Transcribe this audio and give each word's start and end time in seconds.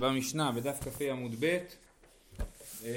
במשנה, 0.00 0.52
בדף 0.52 0.78
כ"ה 0.80 1.04
עמוד 1.10 1.34
ב'. 1.40 1.58
אמ, 2.82 2.88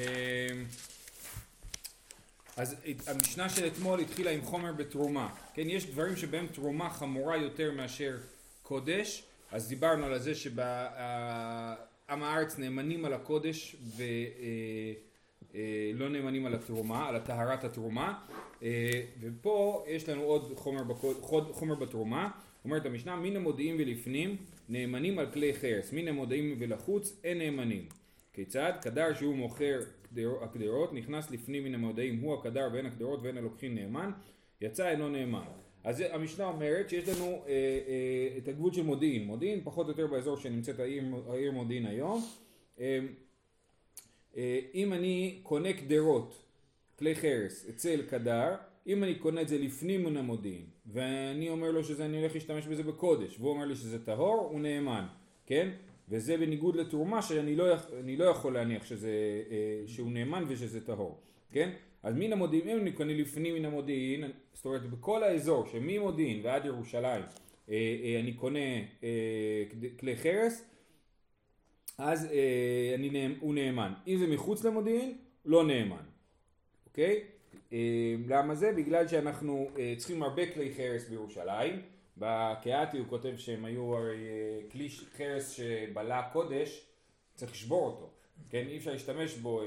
אז 2.57 2.75
המשנה 3.07 3.49
של 3.49 3.67
אתמול 3.67 3.99
התחילה 3.99 4.31
עם 4.31 4.41
חומר 4.41 4.73
בתרומה. 4.73 5.29
כן, 5.53 5.69
יש 5.69 5.85
דברים 5.85 6.15
שבהם 6.15 6.47
תרומה 6.47 6.89
חמורה 6.89 7.37
יותר 7.37 7.71
מאשר 7.71 8.17
קודש, 8.63 9.23
אז 9.51 9.69
דיברנו 9.69 10.05
על 10.05 10.19
זה 10.19 10.35
שעם 10.35 12.23
הארץ 12.23 12.57
נאמנים 12.57 13.05
על 13.05 13.13
הקודש 13.13 13.75
ולא 13.97 14.05
אה, 15.55 16.01
אה, 16.03 16.09
נאמנים 16.09 16.45
על 16.45 16.53
התרומה, 16.53 17.07
על 17.07 17.19
טהרת 17.19 17.63
התרומה. 17.63 18.19
אה, 18.63 19.01
ופה 19.21 19.85
יש 19.87 20.09
לנו 20.09 20.21
עוד 20.21 20.53
חומר, 20.55 20.83
בקוד, 20.83 21.51
חומר 21.51 21.75
בתרומה. 21.75 22.29
אומרת 22.65 22.85
המשנה, 22.85 23.15
מן 23.15 23.35
המודיעים 23.35 23.75
ולפנים 23.79 24.37
נאמנים 24.69 25.19
על 25.19 25.31
כלי 25.31 25.53
חרס, 25.53 25.93
מן 25.93 26.07
המודיעים 26.07 26.55
ולחוץ 26.59 27.19
אין 27.23 27.37
נאמנים. 27.37 27.85
כיצד? 28.33 28.73
קדר 28.81 29.13
שהוא 29.13 29.35
מוכר 29.35 29.79
הקדרות, 30.41 30.93
נכנס 30.93 31.31
לפנים 31.31 31.63
מן 31.63 31.75
המודיעים 31.75 32.19
הוא 32.19 32.33
הקדר 32.33 32.69
ואין 32.73 32.85
הקדרות 32.85 33.19
ואין 33.23 33.37
הלוקחים 33.37 33.75
נאמן, 33.75 34.11
יצא 34.61 34.89
אינו 34.89 35.09
נאמן. 35.09 35.45
אז 35.83 36.03
המשנה 36.11 36.45
אומרת 36.45 36.89
שיש 36.89 37.09
לנו 37.09 37.25
אה, 37.25 37.51
אה, 37.87 38.37
את 38.37 38.47
הגבול 38.47 38.73
של 38.73 38.83
מודיעין, 38.83 39.27
מודיעין 39.27 39.61
פחות 39.63 39.85
או 39.85 39.91
יותר 39.91 40.07
באזור 40.07 40.37
שנמצאת 40.37 40.79
העיר, 40.79 41.03
העיר 41.29 41.51
מודיעין 41.51 41.85
היום. 41.85 42.23
אה, 42.79 42.99
אה, 44.37 44.59
אם 44.73 44.93
אני 44.93 45.39
קונה 45.43 45.73
קדרות, 45.73 46.43
כלי 46.99 47.15
חרס, 47.15 47.69
אצל 47.69 48.01
קדר, 48.09 48.55
אם 48.87 49.03
אני 49.03 49.15
קונה 49.15 49.41
את 49.41 49.47
זה 49.47 49.57
לפנים 49.57 50.03
מן 50.03 50.17
המודיעין, 50.17 50.65
ואני 50.85 51.49
אומר 51.49 51.71
לו 51.71 51.83
שאני 51.83 52.19
הולך 52.19 52.33
להשתמש 52.33 52.67
בזה 52.67 52.83
בקודש, 52.83 53.39
והוא 53.39 53.51
אומר 53.51 53.65
לי 53.65 53.75
שזה 53.75 54.05
טהור, 54.05 54.47
הוא 54.51 54.59
נאמן, 54.59 55.05
כן? 55.45 55.69
וזה 56.09 56.37
בניגוד 56.37 56.75
לתרומה 56.75 57.21
שאני 57.21 57.55
לא, 57.55 57.65
לא 58.17 58.25
יכול 58.25 58.53
להניח 58.53 58.85
שזה, 58.85 59.09
אה, 59.51 59.83
שהוא 59.87 60.11
נאמן 60.11 60.43
ושזה 60.47 60.85
טהור, 60.85 61.19
כן? 61.51 61.69
אז 62.03 62.15
מן 62.15 62.33
המודיעין, 62.33 62.69
אם 62.69 62.79
אני 62.79 62.91
קונה 62.91 63.13
לפנים 63.13 63.55
מן 63.55 63.65
המודיעין, 63.65 64.23
זאת 64.53 64.65
אומרת 64.65 64.89
בכל 64.89 65.23
האזור 65.23 65.65
שממודיעין 65.65 66.39
ועד 66.43 66.65
ירושלים 66.65 67.23
אה, 67.69 67.75
אה, 68.03 68.19
אני 68.19 68.33
קונה 68.33 68.59
כלי 69.99 70.15
חרס, 70.15 70.65
אז 71.97 72.27
אני, 72.95 73.35
הוא 73.39 73.53
נאמן. 73.53 73.93
אם 74.07 74.17
זה 74.17 74.27
מחוץ 74.27 74.63
למודיעין, 74.63 75.17
לא 75.45 75.63
נאמן, 75.63 76.03
אוקיי? 76.85 77.23
אה, 77.73 78.15
למה 78.27 78.55
זה? 78.55 78.71
בגלל 78.71 79.07
שאנחנו 79.07 79.69
אה, 79.77 79.93
צריכים 79.97 80.23
הרבה 80.23 80.53
כלי 80.53 80.73
חרס 80.77 81.09
בירושלים. 81.09 81.81
בקהתי 82.17 82.97
הוא 82.97 83.07
כותב 83.09 83.33
שהם 83.37 83.65
היו 83.65 83.95
הרי 83.95 84.15
אה, 84.15 84.69
כלי 84.71 84.89
חרס 85.17 85.51
שבלע 85.51 86.21
קודש, 86.33 86.87
צריך 87.35 87.51
לשבור 87.51 87.85
אותו. 87.85 88.09
כן, 88.49 88.65
אי 88.67 88.77
אפשר 88.77 88.91
להשתמש 88.91 89.37
בו, 89.37 89.61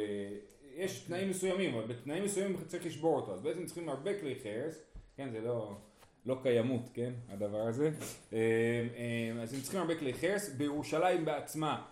יש 0.76 0.98
תנאים 1.00 1.30
מסוימים, 1.30 1.74
אבל 1.74 1.86
בתנאים 1.86 2.24
מסוימים 2.24 2.56
צריך 2.66 2.86
לשבור 2.86 3.16
אותו. 3.16 3.34
אז 3.34 3.42
בעצם 3.42 3.66
צריכים 3.66 3.88
הרבה 3.88 4.20
כלי 4.20 4.34
חרס, 4.42 4.82
כן, 5.16 5.30
זה 5.30 5.40
לא, 5.40 5.76
לא 6.26 6.36
קיימות, 6.42 6.90
כן, 6.94 7.12
הדבר 7.28 7.60
הזה. 7.60 7.90
אז 9.42 9.54
הם 9.54 9.60
צריכים 9.60 9.80
הרבה 9.80 9.98
כלי 9.98 10.14
חרס. 10.14 10.48
בירושלים 10.48 11.24
בעצמה 11.24 11.82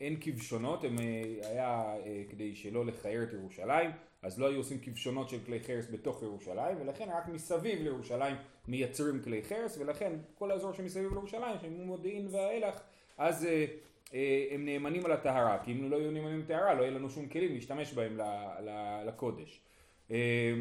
אין 0.00 0.16
כבשונות, 0.20 0.84
הם 0.84 0.98
היה 1.42 1.94
כדי 2.30 2.54
שלא 2.54 2.86
לכער 2.86 3.22
את 3.22 3.32
ירושלים. 3.32 3.90
אז 4.22 4.38
לא 4.38 4.48
היו 4.48 4.56
עושים 4.56 4.78
כבשונות 4.78 5.28
של 5.28 5.38
כלי 5.46 5.60
חרס 5.60 5.86
בתוך 5.90 6.22
ירושלים, 6.22 6.76
ולכן 6.80 7.08
רק 7.08 7.28
מסביב 7.28 7.82
לירושלים 7.82 8.36
מייצרים 8.68 9.22
כלי 9.22 9.42
חרס, 9.42 9.78
ולכן 9.78 10.12
כל 10.34 10.50
האזור 10.50 10.72
שמסביב 10.72 11.12
לירושלים, 11.12 11.58
שהם 11.60 11.80
מודיעין 11.80 12.28
ואילך, 12.30 12.80
אז 13.18 13.44
אה, 13.44 13.64
אה, 14.14 14.46
הם 14.50 14.64
נאמנים 14.64 15.04
על 15.04 15.12
הטהרה, 15.12 15.58
כי 15.64 15.72
אם 15.72 15.90
לא 15.90 15.96
היו 15.96 16.10
נאמנים 16.10 16.40
לטהרה 16.40 16.74
לא 16.74 16.82
יהיה 16.82 16.90
לנו 16.90 17.10
שום 17.10 17.28
כלים 17.28 17.54
להשתמש 17.54 17.92
בהם 17.92 18.18
לקודש. 19.06 19.60
אה, 20.10 20.54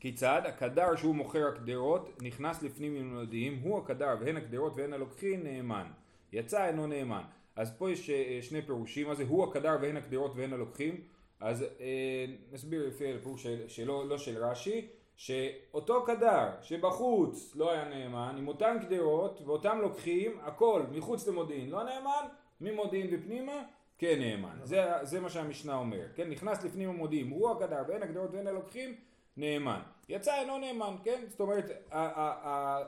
כיצד? 0.00 0.42
הקדר 0.44 0.96
שהוא 0.96 1.14
מוכר 1.14 1.46
הקדרות 1.48 2.22
נכנס 2.22 2.62
לפנים 2.62 2.94
עם 2.96 3.14
מודיעים, 3.14 3.58
הוא 3.62 3.78
הקדר 3.78 4.16
והן 4.20 4.36
הקדרות 4.36 4.72
והן 4.76 4.92
הלוקחין 4.92 5.42
נאמן. 5.42 5.86
יצא 6.32 6.66
אינו 6.66 6.86
נאמן. 6.86 7.22
אז 7.56 7.76
פה 7.78 7.90
יש 7.90 8.10
אה, 8.10 8.38
שני 8.42 8.62
פירושים, 8.62 9.06
מה 9.06 9.14
זה 9.14 9.24
הוא 9.28 9.44
הקדר 9.44 9.76
והן 9.82 9.96
הקדרות 9.96 10.32
והן 10.36 10.52
הלוקחים. 10.52 11.00
אז 11.40 11.62
אה, 11.62 12.24
נסביר 12.52 12.86
לפי 12.88 13.14
הפירוש 13.14 13.42
של, 13.42 13.68
שלא 13.68 14.08
לא 14.08 14.18
של 14.18 14.44
רש"י, 14.44 14.88
שאותו 15.16 16.04
קדר 16.04 16.48
שבחוץ 16.62 17.56
לא 17.56 17.72
היה 17.72 17.84
נאמן, 17.84 18.34
עם 18.38 18.48
אותן 18.48 18.76
קדרות 18.82 19.40
ואותם 19.46 19.78
לוקחים, 19.80 20.38
הכל 20.42 20.82
מחוץ 20.92 21.28
למודיעין 21.28 21.70
לא 21.70 21.84
נאמן, 21.84 22.26
ממודיעין 22.60 23.08
ופנימה 23.12 23.62
כן 23.98 24.18
נאמן. 24.18 24.58
זה, 24.62 24.82
זה 25.02 25.20
מה 25.20 25.30
שהמשנה 25.30 25.76
אומר, 25.76 26.06
כן? 26.14 26.30
נכנס 26.30 26.64
לפנים 26.64 26.90
המודיעין, 26.90 27.30
הוא 27.30 27.50
הקדר 27.50 27.82
ואין 27.88 28.02
הקדרות 28.02 28.30
ואין 28.32 28.46
הלוקחים, 28.46 28.94
נאמן. 29.36 29.80
יצא 30.08 30.40
אינו 30.40 30.58
נאמן, 30.58 30.94
כן? 31.04 31.24
זאת 31.28 31.40
אומרת, 31.40 31.70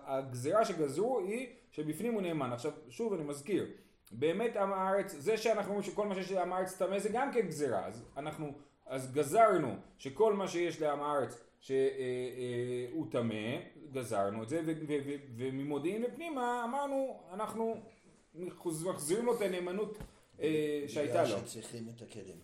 הגזירה 0.07 0.65
שגזרו 0.65 1.19
היא 1.19 1.49
שבפנים 1.71 2.15
הוא 2.15 2.23
נאמן. 2.23 2.53
עכשיו, 2.53 2.73
שוב 2.89 3.13
אני 3.13 3.23
מזכיר, 3.23 3.67
באמת 4.13 4.57
עם 4.57 4.73
הארץ, 4.73 5.15
זה 5.19 5.37
שאנחנו 5.37 5.71
אומרים 5.73 5.91
שכל 5.91 6.07
מה 6.07 6.15
שיש 6.15 6.33
לעם 6.33 6.53
הארץ 6.53 6.77
טמא 6.77 6.99
זה 6.99 7.09
גם 7.09 7.33
כן 7.33 7.47
גזירה, 7.47 7.87
אז 7.87 8.05
אנחנו, 8.17 8.53
אז 8.87 9.13
גזרנו 9.13 9.77
שכל 9.99 10.35
מה 10.35 10.49
שיש 10.49 10.81
לעם 10.81 11.01
הארץ 11.01 11.41
שהוא 11.61 11.77
אה, 11.77 13.03
אה, 13.05 13.11
טמא, 13.11 13.57
גזרנו 13.93 14.43
את 14.43 14.49
זה, 14.49 14.63
וממודיעין 15.37 16.03
לפנימה 16.03 16.65
אמרנו, 16.65 17.21
אנחנו 17.33 17.77
מחזירים 18.85 19.27
לו 19.27 19.37
את 19.37 19.41
הנאמנות 19.41 19.99
אה, 20.41 20.85
שהייתה 20.89 21.23
לו. 21.23 21.29
בגלל 21.29 21.47
שצריכים 21.47 21.89
את 21.97 22.03
הקדם. 22.03 22.39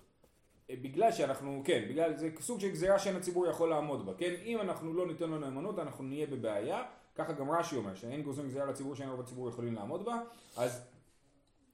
בגלל 0.70 1.12
שאנחנו, 1.12 1.62
כן, 1.64 1.84
בגלל 1.88 2.16
זה 2.16 2.28
סוג 2.40 2.60
של 2.60 2.68
גזירה 2.68 2.98
שאין 2.98 3.16
הציבור 3.16 3.46
יכול 3.46 3.70
לעמוד 3.70 4.06
בה, 4.06 4.12
כן? 4.14 4.34
אם 4.44 4.60
אנחנו 4.60 4.94
לא 4.94 5.06
ניתן 5.06 5.30
לו 5.30 5.38
נאמנות 5.38 5.78
אנחנו 5.78 6.04
נהיה 6.04 6.26
בבעיה, 6.26 6.82
ככה 7.14 7.32
גם 7.32 7.50
רש"י 7.50 7.76
אומר, 7.76 7.94
שאין 7.94 8.22
גוזרים 8.22 8.48
גזירה 8.48 8.66
לציבור 8.66 8.94
שאין 8.94 9.08
רוב 9.08 9.20
הציבור 9.20 9.48
יכולים 9.48 9.74
לעמוד 9.74 10.04
בה, 10.04 10.20
אז 10.56 10.82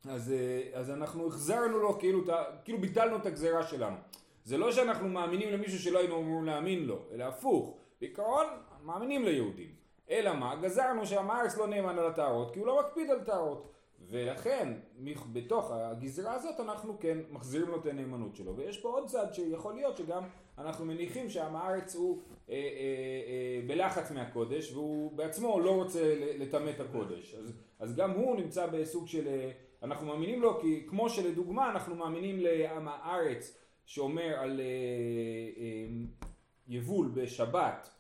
אז, 0.07 0.33
אה, 0.33 0.79
אז 0.79 0.91
אנחנו 0.91 1.27
החזרנו 1.27 1.79
לו, 1.79 1.99
כאילו, 1.99 2.25
כאילו 2.65 2.79
ביטלנו 2.79 3.17
את 3.17 3.27
הגזירה 3.27 3.63
שלנו. 3.63 3.97
זה 4.45 4.59
לא 4.59 4.73
שאנחנו 4.73 5.09
מאמינים 5.09 5.53
למישהו 5.53 5.79
שלא 5.79 5.99
היינו 5.99 6.19
אמורים 6.19 6.45
להאמין 6.45 6.85
לו, 6.85 6.99
אלא 7.13 7.25
הפוך. 7.25 7.77
בעיקרון, 8.01 8.47
מאמינים 8.85 9.25
ליהודים. 9.25 9.71
אלא 10.11 10.35
מה? 10.35 10.57
גזרנו 10.57 11.07
שהמארץ 11.07 11.57
לא 11.57 11.67
נאמן 11.67 11.99
על 11.99 12.07
הטהרות, 12.07 12.53
כי 12.53 12.59
הוא 12.59 12.67
לא 12.67 12.81
מקפיד 12.81 13.11
על 13.11 13.21
טהרות. 13.21 13.73
ולכן, 14.11 14.73
בתוך 15.33 15.71
הגזרה 15.71 16.35
הזאת 16.35 16.61
אנחנו 16.61 16.99
כן 17.01 17.19
מחזירים 17.31 17.69
לו 17.69 17.81
את 17.81 17.87
הנאמנות 17.87 18.37
שלו. 18.37 18.57
ויש 18.57 18.81
פה 18.81 18.89
עוד 18.89 19.07
צד 19.07 19.27
שיכול 19.33 19.75
להיות 19.75 19.97
שגם 19.97 20.23
אנחנו 20.59 20.85
מניחים 20.85 21.31
שעם 21.31 21.57
הארץ 21.57 21.97
הוא 21.97 22.19
אה, 22.49 22.55
אה, 22.55 22.61
אה, 22.61 23.61
בלחץ 23.67 24.11
מהקודש, 24.11 24.73
והוא 24.73 25.13
בעצמו 25.13 25.61
לא 25.61 25.71
רוצה 25.71 26.15
לטמא 26.39 26.71
את 26.71 26.81
הקודש. 26.81 27.35
אז, 27.35 27.53
אז 27.79 27.97
גם 27.97 28.11
הוא 28.11 28.37
נמצא 28.37 28.67
בסוג 28.67 29.07
של... 29.07 29.29
אה, 29.29 29.51
אנחנו 29.83 30.07
מאמינים 30.07 30.43
לו 30.43 30.61
כי 30.61 30.87
כמו 30.89 31.09
שלדוגמה 31.09 31.71
אנחנו 31.71 31.95
מאמינים 31.95 32.41
לעם 32.41 32.89
הארץ 32.89 33.59
שאומר 33.87 34.35
על 34.39 34.61
אה, 34.61 34.65
אה, 34.65 35.87
יבול 36.69 37.09
בשבת, 37.15 37.91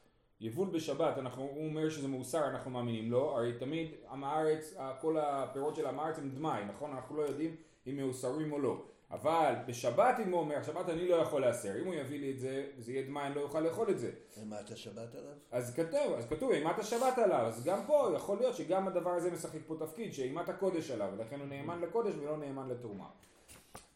יבול 0.40 0.68
בשבת, 0.68 1.18
אנחנו, 1.18 1.42
הוא 1.42 1.68
אומר 1.68 1.90
שזה 1.90 2.08
מאוסר, 2.08 2.48
אנחנו 2.48 2.70
מאמינים 2.70 3.10
לו, 3.10 3.36
הרי 3.36 3.52
תמיד 3.58 3.90
עם 4.12 4.24
הארץ, 4.24 4.74
כל 5.00 5.16
הפירות 5.18 5.76
של 5.76 5.86
עם 5.86 6.00
הארץ 6.00 6.18
הם 6.18 6.30
דמאי, 6.30 6.64
נכון? 6.64 6.90
אנחנו 6.90 7.16
לא 7.16 7.22
יודעים 7.22 7.56
אם 7.86 7.96
מאוסרים 7.96 8.52
או 8.52 8.58
לא. 8.58 8.84
אבל 9.10 9.54
בשבת 9.66 10.16
אם 10.26 10.32
הוא 10.32 10.40
אומר, 10.40 10.62
שבת 10.62 10.88
אני 10.88 11.08
לא 11.08 11.14
יכול 11.16 11.40
להסר, 11.40 11.80
אם 11.80 11.86
הוא 11.86 11.94
יביא 11.94 12.20
לי 12.20 12.30
את 12.30 12.38
זה, 12.38 12.66
זה 12.78 12.92
יהיה 12.92 13.26
אני 13.26 13.34
לא 13.34 13.40
אוכל 13.40 13.60
לאכול 13.60 13.90
את 13.90 13.98
זה. 13.98 14.10
אימת 14.40 14.70
השבת 14.70 15.14
עליו? 15.14 15.32
אז 15.52 15.74
כתוב, 15.74 16.14
אז 16.18 16.28
כתוב 16.28 16.50
אימת 16.50 16.78
השבת 16.78 17.18
עליו, 17.18 17.40
אז 17.40 17.64
גם 17.64 17.78
פה 17.86 18.10
יכול 18.16 18.38
להיות 18.38 18.56
שגם 18.56 18.88
הדבר 18.88 19.10
הזה 19.10 19.30
משחק 19.30 19.60
פה 19.66 19.76
תפקיד, 19.78 20.12
שאימת 20.12 20.48
הקודש 20.48 20.90
עליו, 20.90 21.08
ולכן 21.16 21.40
הוא 21.40 21.48
נאמן 21.48 21.80
לקודש 21.80 22.14
ולא 22.22 22.36
נאמן 22.36 22.68
לתרומה. 22.68 23.06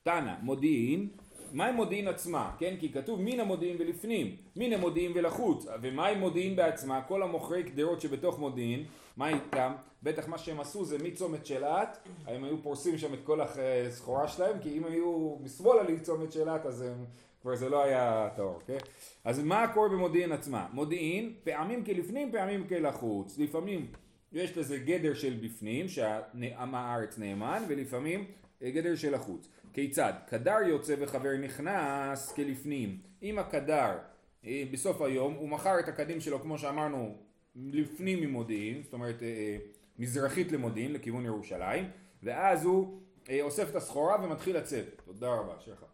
תנא, 0.02 0.34
מודיעין, 0.42 1.08
מהי 1.52 1.72
מודיעין 1.72 2.08
עצמה, 2.08 2.54
כן? 2.58 2.76
כי 2.80 2.92
כתוב 2.92 3.20
מן 3.20 3.40
המודיעין 3.40 3.76
ולפנים, 3.80 4.36
מן 4.56 4.72
המודיעין 4.72 5.12
ולחוץ, 5.14 5.66
ומהי 5.82 6.14
מודיעין 6.14 6.56
בעצמה, 6.56 7.02
כל 7.08 7.22
המוכרי 7.22 7.64
קדרות 7.64 8.00
שבתוך 8.00 8.38
מודיעין, 8.38 8.84
מה 9.16 9.28
איתם? 9.28 9.72
בטח 10.02 10.28
מה 10.28 10.38
שהם 10.38 10.60
עשו 10.60 10.84
זה 10.84 10.98
מצומת 10.98 11.46
שלט, 11.46 11.98
הם 12.26 12.44
היו 12.44 12.62
פורסים 12.62 12.98
שם 12.98 13.14
את 13.14 13.18
כל 13.24 13.40
הסחורה 13.40 14.28
שלהם, 14.28 14.58
כי 14.58 14.78
אם 14.78 14.84
היו 14.84 15.36
משמאלה 15.40 15.82
לצומת 15.82 16.32
שלט 16.32 16.66
אז 16.66 16.82
הם, 16.82 17.04
כבר 17.42 17.56
זה 17.56 17.68
לא 17.68 17.82
היה 17.82 18.28
טהור, 18.36 18.60
כן? 18.66 18.78
אז 19.24 19.38
מה 19.38 19.66
קורה 19.74 19.88
במודיעין 19.88 20.32
עצמה? 20.32 20.66
מודיעין, 20.72 21.34
פעמים 21.44 21.84
כלפנים, 21.84 22.32
פעמים 22.32 22.68
כלחוץ. 22.68 23.38
לפעמים 23.38 23.86
יש 24.32 24.58
לזה 24.58 24.78
גדר 24.78 25.14
של 25.14 25.38
בפנים, 25.42 25.88
שעם 25.88 26.74
הארץ 26.74 27.18
נאמן, 27.18 27.62
ולפעמים 27.68 28.24
גדר 28.62 28.94
של 28.96 29.14
החוץ. 29.14 29.48
כיצד? 29.72 30.12
קדר 30.26 30.56
יוצא 30.66 30.94
וחבר 30.98 31.36
נכנס 31.36 32.32
כלפנים. 32.32 32.98
אם 33.22 33.38
הקדר 33.38 33.98
אה, 34.46 34.62
בסוף 34.70 35.00
היום 35.02 35.34
הוא 35.34 35.48
מכר 35.48 35.80
את 35.80 35.88
הקדים 35.88 36.20
שלו 36.20 36.40
כמו 36.40 36.58
שאמרנו 36.58 37.16
לפנים 37.56 38.20
ממודיעין, 38.20 38.82
זאת 38.82 38.92
אומרת 38.92 39.22
אה, 39.22 39.28
אה, 39.28 39.56
מזרחית 39.98 40.52
למודיעין 40.52 40.92
לכיוון 40.92 41.24
ירושלים, 41.26 41.84
ואז 42.22 42.64
הוא 42.64 43.00
אה, 43.30 43.42
אוסף 43.42 43.70
את 43.70 43.76
הסחורה 43.76 44.24
ומתחיל 44.24 44.56
לצאת. 44.56 45.02
תודה 45.04 45.28
רבה, 45.28 45.60
שלך. 45.60 45.84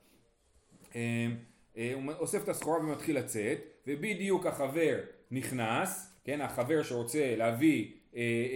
הוא 1.94 2.12
אוסף 2.18 2.42
את 2.44 2.48
הסחורה 2.48 2.80
ומתחיל 2.80 3.18
לצאת, 3.18 3.58
ובדיוק 3.86 4.46
החבר 4.46 5.00
נכנס, 5.30 6.14
כן, 6.24 6.40
החבר 6.40 6.82
שרוצה 6.82 7.34
להביא, 7.36 7.92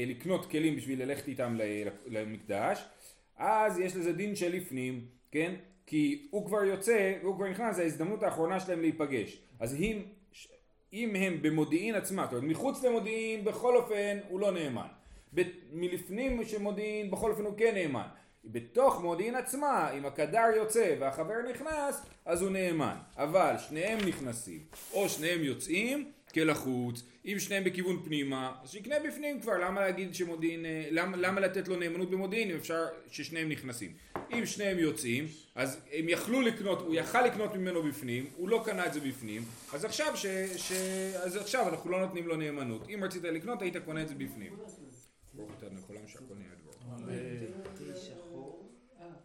לקנות 0.06 0.50
כלים 0.50 0.76
בשביל 0.76 1.02
ללכת 1.02 1.28
איתם 1.28 1.56
למקדש, 2.06 2.84
אז 3.36 3.78
יש 3.78 3.96
לזה 3.96 4.12
דין 4.12 4.36
של 4.36 4.52
לפנים, 4.56 5.06
כן? 5.30 5.54
כי 5.86 6.28
הוא 6.30 6.46
כבר 6.46 6.64
יוצא, 6.64 7.18
הוא 7.22 7.36
כבר 7.36 7.48
נכנס, 7.48 7.76
זו 7.76 7.82
ההזדמנות 7.82 8.22
האחרונה 8.22 8.60
שלהם 8.60 8.80
להיפגש. 8.80 9.42
אז 9.60 9.74
אם, 9.74 10.02
אם 10.92 11.14
הם 11.16 11.42
במודיעין 11.42 11.94
עצמה, 11.94 12.22
זאת 12.24 12.32
אומרת 12.32 12.50
מחוץ 12.50 12.84
למודיעין 12.84 13.44
בכל 13.44 13.76
אופן 13.76 14.18
הוא 14.28 14.40
לא 14.40 14.50
נאמן. 14.50 14.86
ב- 15.34 15.42
מלפנים 15.72 16.40
מודיעין 16.60 17.10
בכל 17.10 17.30
אופן 17.30 17.44
הוא 17.44 17.54
כן 17.56 17.74
נאמן. 17.74 18.06
בתוך 18.44 19.00
מודיעין 19.00 19.34
עצמה, 19.34 19.90
אם 19.98 20.06
הקדר 20.06 20.44
יוצא 20.56 20.94
והחבר 21.00 21.34
נכנס, 21.50 22.02
אז 22.24 22.42
הוא 22.42 22.50
נאמן. 22.50 22.94
אבל 23.16 23.54
שניהם 23.58 23.98
נכנסים, 24.08 24.60
או 24.92 25.08
שניהם 25.08 25.44
יוצאים 25.44 26.12
כלחוץ, 26.34 27.02
אם 27.24 27.36
שניהם 27.38 27.64
בכיוון 27.64 28.02
פנימה, 28.04 28.52
אז 28.62 28.70
שיקנה 28.70 28.94
בפנים 29.08 29.40
כבר, 29.40 29.58
למה 29.58 29.80
להגיד 29.80 30.14
שמודיעין, 30.14 30.64
אה, 30.64 30.88
למה, 30.90 31.16
למה 31.16 31.40
לתת 31.40 31.68
לו 31.68 31.76
נאמנות 31.76 32.10
במודיעין 32.10 32.50
אם 32.50 32.56
אפשר 32.56 32.84
ששניהם 33.10 33.48
נכנסים? 33.48 33.92
אם 34.32 34.46
שניהם 34.46 34.78
יוצאים, 34.78 35.26
אז 35.54 35.80
הם 35.92 36.08
יכלו 36.08 36.40
לקנות, 36.40 36.80
הוא 36.80 36.94
יכל 36.94 37.22
לקנות 37.22 37.54
ממנו 37.54 37.82
בפנים, 37.82 38.26
הוא 38.36 38.48
לא 38.48 38.62
קנה 38.64 38.86
את 38.86 38.92
זה 38.92 39.00
בפנים, 39.00 39.42
אז 39.72 39.84
עכשיו, 39.84 40.16
ש, 40.16 40.26
ש, 40.56 40.72
אז 41.14 41.36
עכשיו 41.36 41.68
אנחנו 41.68 41.90
לא 41.90 42.00
נותנים 42.00 42.28
לו 42.28 42.36
נאמנות. 42.36 42.88
אם 42.88 43.04
רצית 43.04 43.22
לקנות, 43.22 43.62
היית 43.62 43.76
קונה 43.76 44.02
את 44.02 44.08
זה 44.08 44.14
בפנים. 44.14 44.56
ברוך 45.34 45.50
אתה 45.58 45.66
העם 45.66 46.08
שהכל 46.08 46.34
נהיה 46.34 46.50
דברו. 46.60 46.72
כן, 46.86 47.02
למה 47.02 47.96
הם 47.96 47.96
שניים 47.96 48.20
נכנסים 48.22 49.08
לזה? 49.08 49.22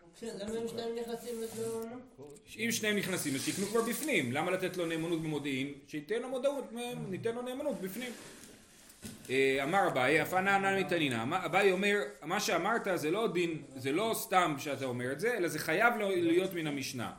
אם 2.60 2.72
שניהם 2.72 2.98
נכנסים, 2.98 3.36
אז 3.36 3.42
שיקנו 3.46 3.66
כבר 3.66 3.82
בפנים. 3.82 4.32
למה 4.32 4.52
לתת 4.52 4.78
לו 4.78 4.86
נאמנות 4.86 5.22
במודיעין? 5.22 5.74
שייתן 5.88 6.22
לו 6.22 6.30
מודעות, 6.30 6.66
ניתן 7.10 7.36
לו 7.36 7.42
נאמנות 7.42 7.82
בפנים. 7.82 8.12
אה, 9.30 9.60
אמר 9.64 9.88
אביי, 9.88 10.22
מתנינא. 10.80 11.24
אמר- 11.24 11.46
אביי 11.46 11.72
אומר, 11.72 11.96
מה 12.24 12.40
שאמרת 12.40 12.88
זה 12.96 13.12
לא 13.12 13.28
דין, 13.34 13.62
זה 13.76 13.92
לא 13.92 14.12
סתם 14.16 14.56
שאתה 14.60 14.86
אומר 14.86 15.12
את 15.12 15.20
זה, 15.20 15.38
אלא 15.38 15.48
זה 15.48 15.60
חייב 15.60 15.94
לא- 16.00 16.16
להיות 16.16 16.54
מן 16.54 16.68
המשנה. 16.68 17.12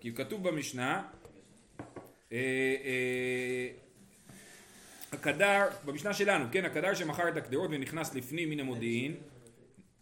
כי 0.00 0.14
כתוב 0.14 0.48
במשנה, 0.48 1.02
אה, 2.32 2.36
אה, 2.84 3.68
הקדר, 5.12 5.62
במשנה 5.84 6.14
שלנו, 6.14 6.44
כן, 6.52 6.64
הקדר 6.64 6.94
שמכר 6.94 7.28
את 7.28 7.36
הקדרות 7.36 7.70
ונכנס 7.72 8.14
לפנים 8.14 8.50
מן 8.50 8.60
המודיעין, 8.60 9.14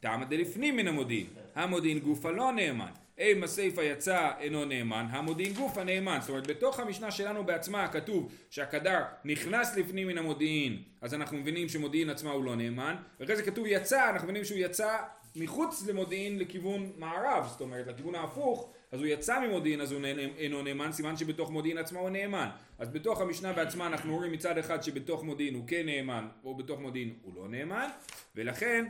טעמא 0.01 0.25
דלפנים 0.25 0.77
מן 0.77 0.89
המודיעין, 0.89 1.27
המודיעין 1.55 1.99
גופה 1.99 2.31
לא 2.31 2.53
נאמן. 2.53 2.91
אם 3.19 3.43
הסיפא 3.43 3.81
יצא 3.81 4.31
אינו 4.41 4.65
נאמן, 4.65 5.07
המודיעין 5.11 5.53
גופה 5.53 5.85
נאמן. 5.85 6.19
זאת 6.21 6.29
אומרת, 6.29 6.47
בתוך 6.47 6.81
המשנה 6.81 7.11
שלנו 7.11 7.45
בעצמה 7.45 7.89
כתוב 7.89 8.33
שהקדר 8.51 9.01
נכנס 9.25 9.77
לפנים 9.77 10.09
מן 10.09 10.19
המודיעין, 10.19 10.83
אז 11.01 11.15
אנחנו 11.15 11.39
מבינים 11.39 11.69
שמודיעין 11.69 12.11
עצמה 12.11 12.31
הוא 12.31 12.45
לא 12.45 12.57
נאמן, 12.57 12.97
ואחרי 13.21 13.37
זה 13.37 13.43
כתוב 13.43 13.67
יצא, 13.69 14.11
אנחנו 14.11 14.25
מבינים 14.25 14.45
שהוא 14.45 14.59
יצא 14.59 14.97
מחוץ 15.37 15.87
למודיעין 15.87 16.39
לכיוון 16.39 16.93
מערב, 16.97 17.47
זאת 17.49 17.61
אומרת, 17.61 17.87
לכיוון 17.87 18.15
ההפוך, 18.15 18.73
אז 18.93 19.01
הוא 19.01 19.07
יצא 19.07 19.41
ממודיעין 19.41 19.81
אז 19.81 19.93
הוא 19.93 20.01
אינו 20.39 20.63
נאמן, 20.63 20.93
סימן 20.93 21.17
שבתוך 21.17 21.51
מודיעין 21.51 21.79
עצמה 21.79 22.01
הוא 22.01 22.11
נאמן. 22.11 22.49
אז 22.79 22.89
בתוך 22.89 23.21
המשנה 23.21 23.53
בעצמה 23.53 23.87
אנחנו 23.87 24.17
רואים 24.17 24.33
מצד 24.33 24.59
אחד 24.59 24.83
שבתוך 24.83 25.25
מודיעין 25.25 25.55
הוא 25.55 25.65
כן 25.67 25.87
נאמן, 25.87 26.29
או 26.45 26.55
בתוך 26.55 26.81
מודיעין 26.81 27.15
הוא 27.23 27.35
לא 27.37 27.49
נאמן, 27.49 27.89
ולכן 28.37 28.85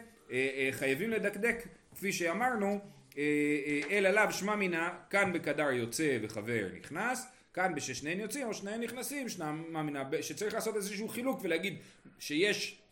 חייבים 0.73 1.11
לדקדק, 1.11 1.67
כפי 1.95 2.13
שאמרנו, 2.13 2.81
אה, 3.19 3.23
אה, 3.67 3.81
אל 3.91 4.07
עליו 4.07 4.29
שמע 4.31 4.57
מינה, 4.57 4.91
כאן 5.11 5.33
בקדר 5.33 5.71
יוצא 5.71 6.19
וחבר 6.23 6.69
נכנס, 6.81 7.27
כאן 7.55 7.75
בששניהם 7.75 8.21
יוצאים 8.21 8.47
או 8.47 8.55
שניהם 8.55 8.81
נכנסים, 8.81 9.29
שמע 9.29 9.83
מינה, 9.83 10.05
ב- 10.05 10.21
שצריך 10.21 10.55
לעשות 10.55 10.77
איזשהו 10.77 11.09
חילוק 11.09 11.41
ולהגיד 11.43 11.77
שיש 12.19 12.83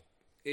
אה, 0.47 0.53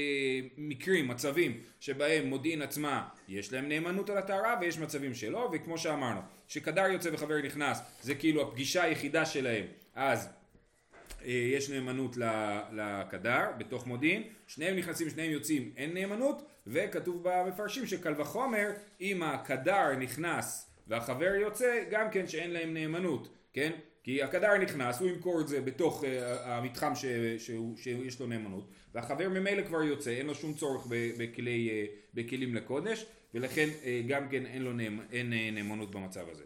מקרים, 0.56 1.08
מצבים, 1.08 1.60
שבהם 1.80 2.26
מודיעין 2.26 2.62
עצמה 2.62 3.08
יש 3.28 3.52
להם 3.52 3.68
נאמנות 3.68 4.10
על 4.10 4.18
הטהרה 4.18 4.56
ויש 4.60 4.78
מצבים 4.78 5.14
שלא, 5.14 5.50
וכמו 5.52 5.78
שאמרנו, 5.78 6.20
שקדר 6.48 6.86
יוצא 6.86 7.10
וחבר 7.12 7.42
נכנס 7.42 7.80
זה 8.02 8.14
כאילו 8.14 8.42
הפגישה 8.42 8.82
היחידה 8.82 9.26
שלהם, 9.26 9.64
אז 9.94 10.26
אה, 10.26 10.32
יש 11.24 11.70
נאמנות 11.70 12.16
לקדר 12.72 13.44
בתוך 13.58 13.86
מודיעין, 13.86 14.22
שניהם 14.46 14.76
נכנסים, 14.76 15.10
שניהם 15.10 15.30
יוצאים, 15.30 15.72
אין 15.76 15.94
נאמנות, 15.94 16.42
וכתוב 16.66 17.20
במפרשים 17.22 17.86
שקל 17.86 18.20
וחומר, 18.20 18.70
אם 19.00 19.22
הקדר 19.22 19.96
נכנס 19.96 20.70
והחבר 20.88 21.34
יוצא, 21.34 21.84
גם 21.90 22.10
כן 22.10 22.26
שאין 22.26 22.50
להם 22.50 22.74
נאמנות, 22.74 23.28
כן? 23.52 23.72
כי 24.02 24.22
הקדר 24.22 24.58
נכנס, 24.58 25.00
הוא 25.00 25.08
ימכור 25.08 25.40
את 25.40 25.48
זה 25.48 25.60
בתוך 25.60 26.02
uh, 26.02 26.06
המתחם 26.44 26.94
ש, 26.94 27.04
שהוא, 27.38 27.76
שיש 27.76 28.20
לו 28.20 28.26
נאמנות, 28.26 28.70
והחבר 28.94 29.28
ממילא 29.28 29.62
כבר 29.62 29.82
יוצא, 29.82 30.10
אין 30.10 30.26
לו 30.26 30.34
שום 30.34 30.54
צורך 30.54 30.86
בכלי, 31.18 31.70
uh, 31.70 31.96
בכלים 32.14 32.54
לקודש, 32.54 33.06
ולכן 33.34 33.68
uh, 33.82 33.84
גם 34.08 34.28
כן 34.28 34.46
אין 34.46 34.62
לו 34.62 34.72
נאמ, 34.72 35.00
אין, 35.12 35.32
uh, 35.32 35.54
נאמנות 35.54 35.90
במצב 35.90 36.28
הזה. 36.28 36.44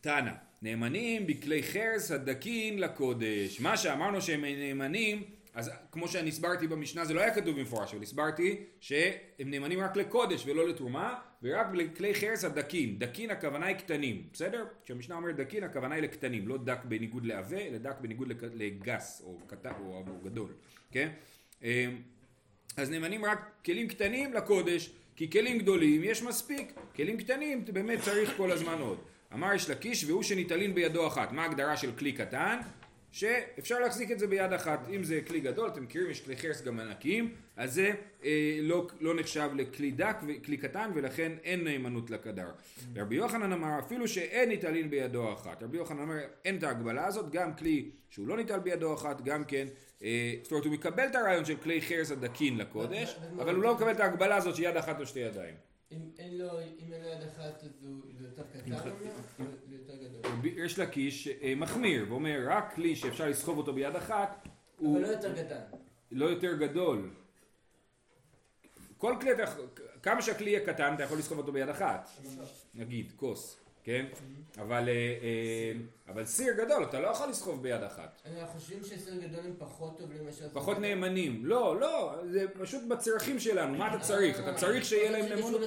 תנא, 0.00 0.30
נאמנים 0.62 1.26
בכלי 1.26 1.62
חרס 1.62 2.10
הדקין 2.10 2.78
לקודש. 2.78 3.60
מה 3.60 3.76
שאמרנו 3.76 4.22
שהם 4.22 4.44
נאמנים, 4.44 5.22
אז 5.54 5.70
כמו 5.92 6.08
שאני 6.08 6.28
הסברתי 6.28 6.66
במשנה, 6.66 7.04
זה 7.04 7.14
לא 7.14 7.20
היה 7.20 7.34
כתוב 7.34 7.58
במפורש, 7.58 7.94
אבל 7.94 8.02
הסברתי 8.02 8.56
שהם 8.80 9.50
נאמנים 9.50 9.80
רק 9.80 9.96
לקודש 9.96 10.46
ולא 10.46 10.68
לתרומה, 10.68 11.14
ורק 11.42 11.66
לכלי 11.74 12.14
חרס 12.14 12.44
הדקין. 12.44 12.98
דקין 12.98 13.30
הכוונה 13.30 13.66
היא 13.66 13.76
קטנים, 13.76 14.22
בסדר? 14.32 14.66
כשהמשנה 14.84 15.14
אומרת 15.14 15.36
דקין 15.36 15.64
הכוונה 15.64 15.94
היא 15.94 16.02
לקטנים, 16.02 16.48
לא 16.48 16.58
דק 16.58 16.78
בניגוד 16.84 17.26
לעבה, 17.26 17.58
אלא 17.58 17.78
דק 17.78 17.96
בניגוד 18.00 18.32
לגס 18.54 19.22
או 19.24 19.38
קטן 19.46 19.72
או, 19.80 20.04
או 20.08 20.18
גדול, 20.24 20.52
כן? 20.90 21.08
אמ, 21.62 21.68
אז 22.76 22.90
נאמנים 22.90 23.24
רק 23.24 23.50
כלים 23.64 23.88
קטנים 23.88 24.32
לקודש, 24.32 24.90
כי 25.16 25.30
כלים 25.30 25.58
גדולים 25.58 26.04
יש 26.04 26.22
מספיק, 26.22 26.72
כלים 26.96 27.18
קטנים 27.18 27.64
באמת 27.64 28.00
צריך 28.00 28.36
כל 28.36 28.50
הזמן 28.50 28.78
עוד. 28.80 28.98
אמר 29.34 29.54
יש 29.54 29.70
לקיש 29.70 30.04
והוא 30.04 30.22
שניטלין 30.22 30.74
בידו 30.74 31.06
אחת. 31.06 31.32
מה 31.32 31.42
ההגדרה 31.42 31.76
של 31.76 31.92
כלי 31.92 32.12
קטן? 32.12 32.58
שאפשר 33.12 33.78
להחזיק 33.78 34.10
את 34.10 34.18
זה 34.18 34.26
ביד 34.26 34.52
אחת. 34.52 34.88
אם 34.94 35.04
זה 35.04 35.20
כלי 35.26 35.40
גדול, 35.40 35.68
אתם 35.68 35.82
מכירים, 35.82 36.10
יש 36.10 36.20
כלי 36.20 36.36
חרס 36.36 36.62
גם 36.62 36.80
ענקיים, 36.80 37.34
אז 37.56 37.74
זה 37.74 37.90
אה, 38.24 38.58
לא, 38.62 38.86
לא 39.00 39.14
נחשב 39.14 39.50
לכלי 39.54 39.90
דק 39.90 40.16
וכלי 40.26 40.56
קטן, 40.56 40.90
ולכן 40.94 41.32
אין 41.44 41.64
נאמנות 41.64 42.10
לקדר. 42.10 42.48
רבי 42.96 43.16
יוחנן 43.16 43.52
אמר, 43.52 43.78
אפילו 43.78 44.08
שאין 44.08 44.48
ניטלין 44.48 44.90
בידו 44.90 45.32
אחת. 45.32 45.62
רבי 45.62 45.76
יוחנן 45.76 46.00
אומר, 46.00 46.18
אין 46.44 46.58
את 46.58 46.62
ההגבלה 46.62 47.06
הזאת, 47.06 47.30
גם 47.30 47.54
כלי 47.54 47.90
שהוא 48.10 48.28
לא 48.28 48.36
ניטל 48.36 48.58
בידו 48.58 48.94
אחת, 48.94 49.20
גם 49.20 49.44
כן, 49.44 49.66
אה, 50.02 50.34
זאת 50.42 50.52
אומרת, 50.52 50.64
הוא 50.64 50.72
מקבל 50.72 51.06
את 51.06 51.14
הרעיון 51.14 51.44
של 51.44 51.56
כלי 51.56 51.82
חרס 51.82 52.10
הדקין 52.10 52.56
לקודש, 52.56 53.16
אבל 53.36 53.54
הוא 53.54 53.62
לא 53.62 53.74
מקבל 53.74 53.90
את 53.90 54.00
ההגבלה 54.00 54.36
הזאת 54.36 54.56
שיד 54.56 54.76
אחת 54.76 55.00
או 55.00 55.06
שתי 55.06 55.20
ידיים. 55.20 55.69
אם 55.92 56.10
אין 56.18 56.38
לו, 56.38 56.60
אם 56.60 56.92
אין 56.92 57.02
לו 57.02 57.08
יד 57.08 57.22
אחת, 57.22 57.62
אז 57.62 57.84
הוא 57.84 58.00
זה 58.18 58.26
יותר 58.26 58.42
קטן 58.42 58.72
או 58.72 58.78
לא? 59.38 59.44
יותר 59.68 59.94
גדול. 59.96 60.22
יש 60.44 60.78
לקיש 60.78 61.28
אה, 61.28 61.54
מחמיר, 61.56 62.06
ואומר, 62.08 62.40
רק 62.46 62.74
כלי 62.74 62.96
שאפשר 62.96 63.28
לסחוב 63.28 63.58
אותו 63.58 63.72
ביד 63.72 63.96
אחת, 63.96 64.48
הוא 64.76 64.96
אבל 64.96 65.02
לא 65.02 65.06
יותר 65.06 65.44
קטן. 65.44 65.60
לא 66.12 66.24
יותר 66.24 66.56
גדול. 66.56 67.10
כל 68.98 69.16
כלי, 69.20 69.30
כמה 70.02 70.22
שהכלי 70.22 70.50
יהיה 70.50 70.66
קטן, 70.66 70.94
אתה 70.94 71.02
יכול 71.02 71.18
לסחוב 71.18 71.38
אותו 71.38 71.52
ביד 71.52 71.68
אחת. 71.68 72.10
נגיד, 72.74 73.12
כוס, 73.16 73.60
כן? 73.90 74.06
אבל, 74.62 74.88
אה, 74.88 74.92
אה, 74.94 75.72
אבל 76.08 76.24
סיר 76.24 76.52
גדול, 76.64 76.84
אתה 76.84 77.00
לא 77.00 77.06
יכול 77.08 77.28
לסחוב 77.28 77.62
ביד 77.62 77.82
אחת. 77.82 78.22
אנחנו 78.26 78.60
חושבים 78.60 78.82
שסיר 78.84 79.14
גדול 79.14 79.40
הם 79.44 79.52
פחות 79.58 79.98
טובים 79.98 80.24
מאשר... 80.24 80.48
פחות 80.52 80.78
נאמנים. 80.78 81.46
לא, 81.46 81.80
לא, 81.80 82.14
זה 82.30 82.44
פשוט 82.60 82.82
בצרכים 82.88 83.38
שלנו, 83.38 83.78
מה 83.78 83.94
אתה 83.94 83.98
צריך? 84.04 84.40
אתה 84.40 84.54
צריך 84.54 84.84
שיהיה 84.84 85.10
להם 85.10 85.26
נאמנות? 85.26 85.60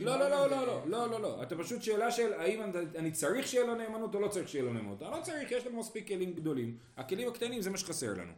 לא, 0.00 0.18
לא, 0.18 0.28
לא. 0.30 0.46
לא, 0.50 0.66
לא, 0.66 0.82
לא, 0.86 1.10
לא, 1.10 1.20
לא. 1.20 1.42
אתה 1.42 1.56
פשוט 1.56 1.82
שאלה 1.82 2.10
של 2.10 2.32
האם 2.32 2.62
אני- 2.96 3.10
צריך 3.10 3.46
שיהיה 3.46 3.66
לו 3.66 3.74
נאמנות 3.74 4.14
או 4.14 4.20
לא 4.20 4.28
צריך 4.28 4.48
שיהיה 4.48 4.64
לו 4.64 4.72
נאמנות. 4.72 5.02
אני 5.02 5.10
לא 5.10 5.22
צריך, 5.22 5.50
יש 5.52 5.66
לנו 5.66 5.80
מספיק 5.80 6.08
כלים 6.08 6.32
גדולים. 6.32 6.76
הכלים 6.96 7.28
הקטנים 7.28 7.62
זה 7.62 7.70
מה 7.70 7.78
שחסר 7.78 8.12
לנו. 8.12 8.32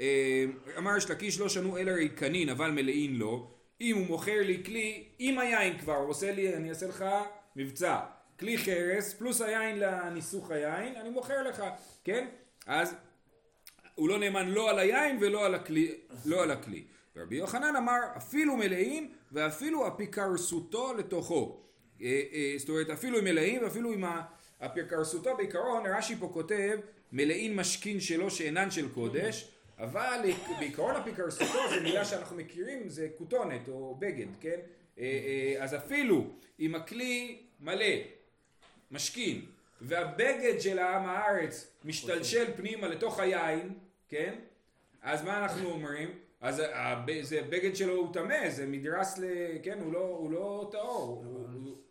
אה, 0.00 0.44
אמר 0.78 0.96
יש 0.96 1.10
לקיש 1.10 1.40
לא 1.40 1.48
שנו 1.48 1.78
אלא 1.78 1.90
ריקנין 1.90 2.48
אבל 2.48 2.70
מלאין 2.70 3.16
לו. 3.16 3.50
אם 3.80 3.96
הוא 3.96 4.06
מוכר 4.06 4.40
לי 4.44 4.62
כלי 4.64 5.04
עם 5.18 5.38
היין 5.38 5.78
כבר, 5.78 5.94
הוא 5.96 6.08
עושה 6.10 6.32
לי, 6.32 6.54
אני 6.56 6.70
אעשה 6.70 6.86
לך 6.86 7.04
מבצע. 7.56 7.98
כלי 8.38 8.58
חרס 8.58 9.14
פלוס 9.14 9.40
היין 9.40 9.78
לניסוך 9.78 10.50
היין, 10.50 10.96
אני 10.96 11.10
מוכר 11.10 11.42
לך, 11.42 11.62
כן? 12.04 12.26
אז 12.66 12.94
הוא 13.94 14.08
לא 14.08 14.18
נאמן 14.18 14.48
לא 14.48 14.70
על 14.70 14.78
היין 14.78 15.18
ולא 15.20 15.46
על 15.46 15.54
הכלי. 15.54 15.94
לא 16.24 16.42
על 16.42 16.50
הכלי. 16.50 16.84
ורבי 17.16 17.36
יוחנן 17.36 17.76
אמר 17.76 17.98
אפילו 18.16 18.56
מלאים 18.56 19.12
ואפילו 19.32 19.88
אפיקרסותו 19.88 20.94
לתוכו. 20.94 21.60
אה, 22.02 22.22
אה, 22.32 22.54
זאת 22.58 22.68
אומרת 22.68 22.90
אפילו 22.90 23.18
עם 23.18 23.24
מלאים 23.24 23.62
ואפילו 23.62 23.92
עם 23.92 24.04
אפיקרסותו 24.58 25.36
בעיקרון 25.36 25.86
רש"י 25.86 26.16
פה 26.16 26.30
כותב 26.32 26.78
מלאים 27.12 27.56
משכין 27.56 28.00
שלו 28.00 28.30
שאינן 28.30 28.70
של 28.70 28.88
קודש 28.88 29.50
אבל 29.78 30.20
בעיקרון 30.58 30.96
אפיקרסותו 30.96 31.58
זה 31.70 31.80
מילה 31.80 32.04
שאנחנו 32.04 32.36
מכירים 32.36 32.88
זה 32.88 33.08
כותונת 33.18 33.68
או 33.68 33.96
בגד 33.98 34.26
כן 34.40 34.58
אה, 34.98 35.54
אז 35.58 35.74
אפילו 35.74 36.26
אם 36.60 36.74
הכלי 36.74 37.38
מלא, 37.60 37.94
משכין, 38.90 39.44
והבגד 39.80 40.60
של 40.60 40.78
העם 40.78 41.06
הארץ 41.06 41.72
משתלשל 41.84 42.44
פנימה 42.56 42.88
לתוך 42.88 43.20
היין, 43.20 43.78
כן? 44.08 44.34
אז 45.02 45.24
מה 45.24 45.42
אנחנו 45.42 45.70
אומרים? 45.70 46.18
אז 46.40 46.62
זה 47.20 47.42
בגד 47.42 47.76
שלו 47.76 47.94
הוא 47.94 48.12
טמא, 48.12 48.50
זה 48.50 48.66
מדרס 48.66 49.18
ל... 49.18 49.24
כן, 49.62 49.78
הוא 49.80 49.92
לא, 49.92 49.98
הוא 49.98 50.30
לא 50.30 50.68
טהור, 50.72 51.24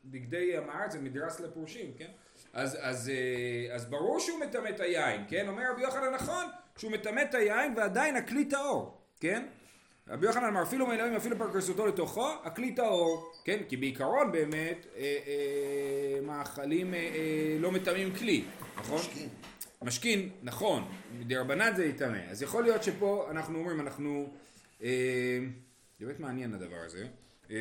בגדי 0.06 0.58
עם 0.58 0.70
הארץ 0.70 0.92
זה 0.92 1.00
מדרס 1.00 1.40
לפרושים, 1.40 1.94
כן? 1.98 2.12
אז, 2.54 2.78
אז, 2.82 3.10
אה, 3.10 3.76
אז 3.76 3.86
ברור 3.86 4.20
שהוא 4.20 4.40
מטמא 4.40 4.70
את 4.70 4.80
היין, 4.80 5.22
כן? 5.28 5.48
אומר 5.48 5.72
רבי 5.72 5.82
יוחנן 5.82 6.14
נכון 6.14 6.46
שהוא 6.78 6.92
מטמא 6.92 7.22
את 7.22 7.36
היין 7.36 7.74
ועדיין 7.78 8.16
הכלי 8.16 8.46
טהור, 8.46 8.98
כן? 9.20 9.46
רבי 10.08 10.26
יוחנן 10.26 10.44
אמר 10.44 10.64
אפילו 10.64 10.88
מאלוהים 10.88 11.16
אפילו 11.16 11.38
פרקסותו 11.38 11.86
לתוכו, 11.86 12.30
הכלי 12.44 12.76
טהור, 12.76 13.34
כן? 13.46 13.62
כי 13.70 13.78
בעיקרון 13.78 14.32
באמת 14.32 14.86
אה, 14.96 15.02
אה, 15.02 16.22
מאכלים 16.22 16.94
אה, 16.94 17.00
אה, 17.00 17.58
לא 17.60 17.72
מטמאים 17.72 18.16
כלי, 18.16 18.44
נכון? 18.78 19.00
משכין. 19.00 19.30
משכין, 19.82 20.30
נכון, 20.44 20.84
מדרבנן 21.20 21.76
זה 21.76 21.86
יטמא. 21.86 22.20
אז 22.30 22.42
יכול 22.42 22.64
להיות 22.64 22.84
שפה 22.84 23.28
אנחנו 23.32 23.60
אומרים, 23.60 23.80
אנחנו... 23.80 24.34
אה, 24.84 25.40
באמת 26.00 26.20
מעניין 26.20 26.54
הדבר 26.54 26.80
הזה. 26.86 27.08
אה, 27.54 27.60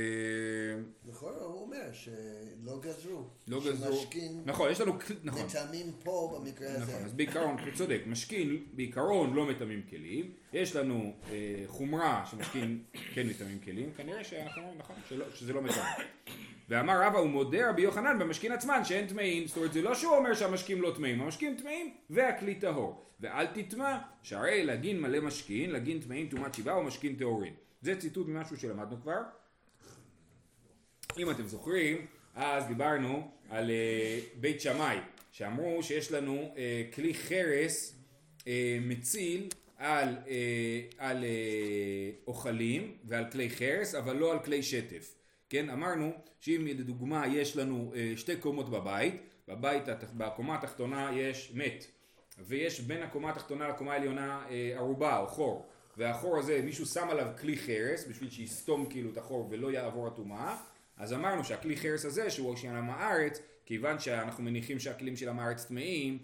נכון, 1.07 1.33
הוא 1.41 1.63
אומר 1.63 1.93
שלא 1.93 2.81
גזרו. 2.81 3.25
לא 3.49 3.61
גזרו. 3.61 3.97
שמשכין 3.97 4.43
נכון, 4.45 4.71
יש 4.71 4.81
לנו... 4.81 4.93
נכון. 5.25 5.43
מטעמים 5.47 5.87
פה 6.05 6.39
במקרה 6.39 6.73
הזה. 6.73 6.93
נכון, 6.93 7.05
אז 7.05 7.13
בעיקרון, 7.13 7.57
אתה 7.59 7.77
צודק, 7.77 8.01
משכין 8.07 8.65
בעיקרון 8.73 9.35
לא 9.35 9.47
מטמאים 9.47 9.83
כלים, 9.91 10.33
יש 10.53 10.77
לנו 10.77 11.13
אה, 11.31 11.63
חומרה 11.67 12.25
שמשכין 12.31 12.83
כן 13.15 13.27
מטמאים 13.27 13.59
כלים, 13.59 13.93
כנראה 13.97 14.25
שאנחנו 14.25 14.63
אומרים 14.63 14.79
נכון, 14.79 14.97
שלא, 15.09 15.25
שזה 15.35 15.53
לא 15.53 15.63
מטמא. 15.63 15.85
ואמר 16.69 17.03
רבא 17.03 17.19
הוא 17.19 17.29
מודה 17.29 17.71
רבי 17.71 17.83
יוחנן 17.83 18.19
במשכין 18.19 18.53
עצמן 18.53 18.85
שאין 18.85 19.07
טמאים, 19.07 19.47
זאת 19.47 19.57
אומרת 19.57 19.73
זה 19.73 19.83
לא 19.83 19.95
שהוא 19.95 20.17
אומר 20.17 20.35
שהמשקים 20.35 20.83
לא 20.83 20.93
טמאים, 20.97 21.21
המשקים 21.21 21.57
טמאים 21.57 21.95
והכלי 22.11 22.55
טהור. 22.55 23.05
ואל 23.21 23.47
תטמא, 23.47 23.97
שהרי 24.23 24.65
לגין 24.65 25.01
מלא 25.01 25.21
משכין, 25.21 25.71
לגין 25.71 26.01
טמאים 26.01 26.29
טומאת 26.29 26.55
שבעה 26.55 26.79
ומשכין 26.79 27.17
טהורין. 27.17 27.55
זה 27.83 28.01
ציטוט 28.01 28.29
ממשהו 28.29 28.57
שלמדנו 28.57 29.03
כבר. 29.03 29.21
אם 31.19 31.31
אתם 31.31 31.47
זוכרים, 31.47 32.07
אז 32.35 32.67
דיברנו 32.67 33.31
על 33.51 33.71
אה, 33.71 34.19
בית 34.41 34.61
שמאי, 34.61 34.97
שאמרו 35.33 35.83
שיש 35.83 36.13
לנו 36.13 36.55
אה, 36.57 36.83
כלי 36.95 37.15
חרס 37.15 37.95
אה, 38.47 38.79
מציל 38.81 39.49
על, 39.79 40.17
אה, 40.29 40.81
על 40.99 41.25
אה, 41.25 41.31
אוכלים 42.27 42.97
ועל 43.05 43.31
כלי 43.31 43.51
חרס, 43.51 43.95
אבל 43.95 44.17
לא 44.17 44.33
על 44.33 44.39
כלי 44.39 44.63
שטף. 44.63 45.15
כן, 45.49 45.71
אמרנו 45.71 46.13
שאם 46.41 46.67
לדוגמה 46.67 47.27
יש 47.27 47.57
לנו 47.57 47.93
אה, 47.97 48.13
שתי 48.17 48.37
קומות 48.37 48.71
בבית, 48.71 49.15
בבית, 49.49 49.83
בקומה 50.17 50.55
התחתונה 50.55 51.11
יש 51.15 51.53
מת, 51.55 51.87
ויש 52.39 52.81
בין 52.81 53.03
הקומה 53.03 53.31
התחתונה 53.31 53.69
לקומה 53.69 53.93
העליונה 53.93 54.45
אה, 54.51 54.73
ערובה 54.77 55.19
או 55.19 55.27
חור, 55.27 55.67
והחור 55.97 56.39
הזה 56.39 56.61
מישהו 56.65 56.87
שם 56.87 57.11
עליו 57.11 57.27
כלי 57.41 57.57
חרס 57.57 58.07
בשביל 58.07 58.31
שיסתום 58.31 58.87
כאילו 58.91 59.11
את 59.11 59.17
החור 59.17 59.49
ולא 59.51 59.73
יעבור 59.73 60.07
הטומאה, 60.07 60.57
אז 60.97 61.13
אמרנו 61.13 61.45
שהכלי 61.45 61.77
חרס 61.77 62.05
הזה 62.05 62.31
שהוא 62.31 62.57
של 62.57 62.69
עם 62.69 62.91
הארץ, 62.91 63.41
כיוון 63.67 63.99
שאנחנו 63.99 64.45
מניחים 64.45 64.79
שהכלים 64.79 65.17
של 65.17 65.29
עם 65.29 65.39
הארץ 65.39 65.65
טמאים, 65.65 66.19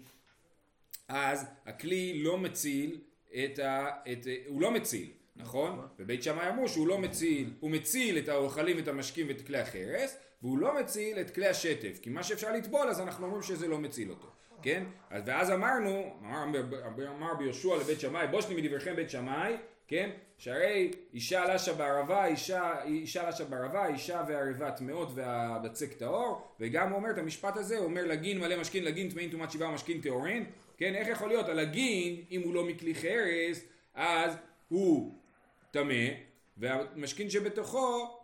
אז 1.07 1.45
הכלי 1.65 2.23
לא 2.23 2.37
מציל 2.37 2.99
את 3.43 3.59
ה... 3.59 3.89
את, 4.11 4.27
הוא 4.47 4.61
לא 4.61 4.71
מציל, 4.71 5.09
נכון? 5.35 5.87
בבית 5.99 6.23
שמאי 6.23 6.49
אמרו 6.49 6.69
שהוא 6.69 6.87
לא 6.87 6.97
מציל, 6.97 7.53
הוא 7.59 7.71
מציל 7.71 8.17
את 8.17 8.29
האוכלים 8.29 8.77
ואת 8.77 8.87
המשקים 8.87 9.27
ואת 9.27 9.47
כלי 9.47 9.59
החרס, 9.59 10.17
והוא 10.41 10.57
לא 10.57 10.79
מציל 10.79 11.19
את 11.19 11.29
כלי 11.29 11.47
השטף, 11.47 11.99
כי 12.01 12.09
מה 12.09 12.23
שאפשר 12.23 12.53
לטבול 12.53 12.87
אז 12.87 13.01
אנחנו 13.01 13.25
אומרים 13.25 13.41
שזה 13.41 13.67
לא 13.67 13.79
מציל 13.79 14.09
אותו, 14.09 14.31
כן? 14.61 14.83
אז 15.09 15.23
ואז 15.25 15.51
אמרנו, 15.51 16.15
אמר, 16.21 16.43
אמר 17.17 17.33
ביהושע 17.33 17.75
לבית 17.75 17.99
שמאי, 17.99 18.27
בושני 18.27 18.61
מדבריכם 18.61 18.95
בית 18.95 19.09
שמאי, 19.09 19.57
כן? 19.89 20.09
שהרי 20.37 20.91
אישה 21.13 21.53
לשה 21.53 21.73
בערבה, 21.73 22.25
אישה, 22.25 22.83
אישה 22.83 23.29
לשה 23.29 23.45
בערבה, 23.45 23.87
אישה 23.87 24.23
והערבה 24.27 24.71
טמאות 24.71 25.09
והבצק 25.15 25.93
טהור, 25.93 26.41
וגם 26.59 26.89
הוא 26.89 26.97
אומר 26.97 27.11
את 27.11 27.17
המשפט 27.17 27.57
הזה, 27.57 27.77
הוא 27.77 27.85
אומר 27.85 28.05
לגין 28.05 28.39
מלא 28.39 28.61
משכין, 28.61 28.83
לגין 28.83 29.09
טמאים 29.09 29.29
טומאת 29.29 29.51
שבעה 29.51 29.69
ומשכין 29.69 30.01
טהורין, 30.01 30.45
כן? 30.77 30.95
איך 30.95 31.07
יכול 31.07 31.27
להיות? 31.27 31.49
הלגין, 31.49 32.23
אם 32.31 32.41
הוא 32.41 32.53
לא 32.53 32.65
מכלי 32.65 32.95
חרס, 32.95 33.63
אז 33.93 34.35
הוא 34.67 35.13
טמא, 35.71 36.05
והמשכין 36.57 37.29
שבתוכו 37.29 38.18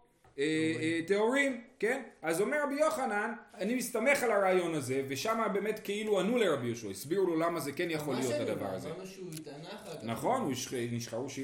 טהורים, 1.07 1.61
כן? 1.79 2.01
אז 2.21 2.41
אומר 2.41 2.63
רבי 2.63 2.75
יוחנן, 2.75 3.33
אני 3.57 3.75
מסתמך 3.75 4.23
על 4.23 4.31
הרעיון 4.31 4.75
הזה, 4.75 5.03
ושם 5.07 5.41
באמת 5.53 5.79
כאילו 5.83 6.19
ענו 6.19 6.37
לרבי 6.37 6.67
יהושע, 6.67 6.89
הסבירו 6.89 7.25
לו 7.25 7.39
למה 7.39 7.59
זה 7.59 7.71
כן 7.71 7.91
יכול 7.91 8.15
להיות 8.15 8.33
הדבר 8.33 8.69
הזה. 8.69 8.89
נכון, 10.03 10.51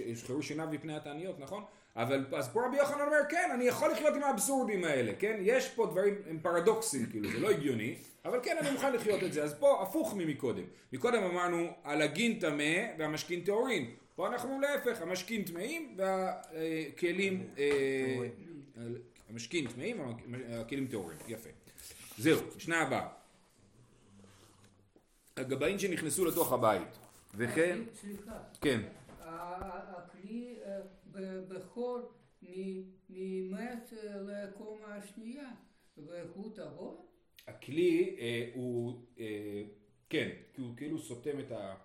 נשחרו 0.07 0.41
שיניו 0.41 0.67
מפני 0.71 0.95
התעניות, 0.95 1.39
נכון? 1.39 1.63
אבל 1.95 2.25
אז 2.33 2.49
פה 2.49 2.65
רבי 2.65 2.77
יוחנן 2.77 3.01
אומר, 3.01 3.17
כן, 3.29 3.49
אני 3.53 3.63
יכול 3.63 3.91
לחיות 3.91 4.15
עם 4.15 4.23
האבסורדים 4.23 4.83
האלה, 4.83 5.11
כן? 5.19 5.37
יש 5.41 5.69
פה 5.69 5.85
דברים, 5.85 6.15
הם 6.29 6.39
פרדוקסים, 6.41 7.05
כאילו, 7.05 7.29
זה 7.31 7.39
לא 7.39 7.49
הגיוני, 7.49 7.95
אבל 8.25 8.39
כן, 8.43 8.57
אני 8.61 8.71
מוכן 8.71 8.93
לחיות 8.93 9.23
את 9.23 9.33
זה. 9.33 9.43
אז 9.43 9.53
פה 9.59 9.81
הפוך 9.81 10.13
ממקודם. 10.17 10.63
מקודם 10.93 11.23
אמרנו, 11.23 11.67
הלגין 11.83 12.39
טמא 12.39 12.85
והמשכין 12.97 13.41
טהורין. 13.41 13.91
פה 14.15 14.27
אנחנו 14.27 14.59
להפך, 14.61 15.01
המשכין 15.01 15.43
טמאים 15.43 15.97
והכלים, 15.97 17.47
המשכין 19.29 19.67
טמאים 19.67 19.97
והכלים 20.31 20.87
טהורים. 20.87 21.17
יפה. 21.27 21.49
זהו, 22.17 22.39
משנה 22.55 22.81
הבאה. 22.81 23.07
הגבאים 25.37 25.79
שנכנסו 25.79 26.25
לתוך 26.25 26.53
הבית. 26.53 26.97
וכן, 27.35 27.79
סליחה, 27.93 28.39
כן. 28.61 28.81
הכלי 29.21 30.55
אה, 30.65 30.79
בחור 31.47 32.11
ממת 33.09 33.93
אה, 33.93 34.21
לקומה 34.21 34.95
השנייה, 34.95 35.49
והוא 35.97 36.55
טהור? 36.55 37.07
הכלי 37.47 38.15
אה, 38.19 38.49
הוא, 38.53 39.05
כן, 40.09 40.29
כי 40.53 40.61
הוא 40.61 40.77
כאילו 40.77 40.99
סותם 40.99 41.39
את 41.39 41.51
ה... 41.51 41.75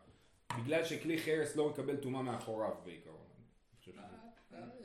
בגלל 0.62 0.84
שכלי 0.84 1.18
חרס 1.18 1.56
לא 1.56 1.70
מקבל 1.70 1.96
טומאה 1.96 2.22
מאחוריו 2.22 2.74
בעיקרון. 2.84 3.26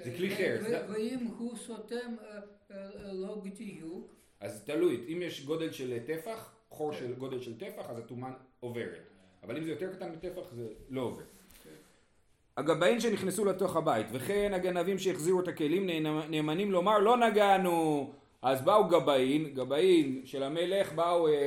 זה 0.03 0.11
כלי 0.17 0.35
חרס, 0.35 0.61
זה- 0.67 0.85
ואם 0.89 1.27
הוא 1.37 1.55
סותם 1.57 1.95
אה, 2.23 2.37
אה, 2.71 2.77
לא 3.13 3.35
בדיוק, 3.35 4.15
אז 4.39 4.63
תלוי, 4.63 5.05
אם 5.13 5.21
יש 5.21 5.45
גודל 5.45 5.71
של 5.71 5.99
טפח, 6.05 6.51
חור 6.69 6.93
של 6.93 7.13
גודל 7.13 7.39
של 7.41 7.57
טפח, 7.59 7.89
אז 7.89 7.97
הטומאה 7.97 8.29
עוברת. 8.59 8.99
אבל 9.43 9.57
אם 9.57 9.63
זה 9.63 9.69
יותר 9.71 9.93
קטן 9.93 10.11
מטפח, 10.11 10.41
זה 10.51 10.67
לא 10.89 11.01
עובר. 11.01 11.21
הגבאים 12.57 12.99
שנכנסו 12.99 13.45
לתוך 13.45 13.75
הבית, 13.75 14.07
וכן 14.11 14.51
הגנבים 14.53 14.99
שהחזירו 14.99 15.39
את 15.39 15.47
הכלים 15.47 15.87
נאמ- 15.89 16.29
נאמנים 16.29 16.71
לומר 16.71 16.99
לא 16.99 17.17
נגענו. 17.17 18.13
אז 18.41 18.61
באו 18.61 18.87
גבאים, 18.87 19.53
גבאים 19.53 20.21
של 20.25 20.43
המלך 20.43 20.93
באו 20.93 21.27
אה, 21.27 21.33
אה, 21.33 21.37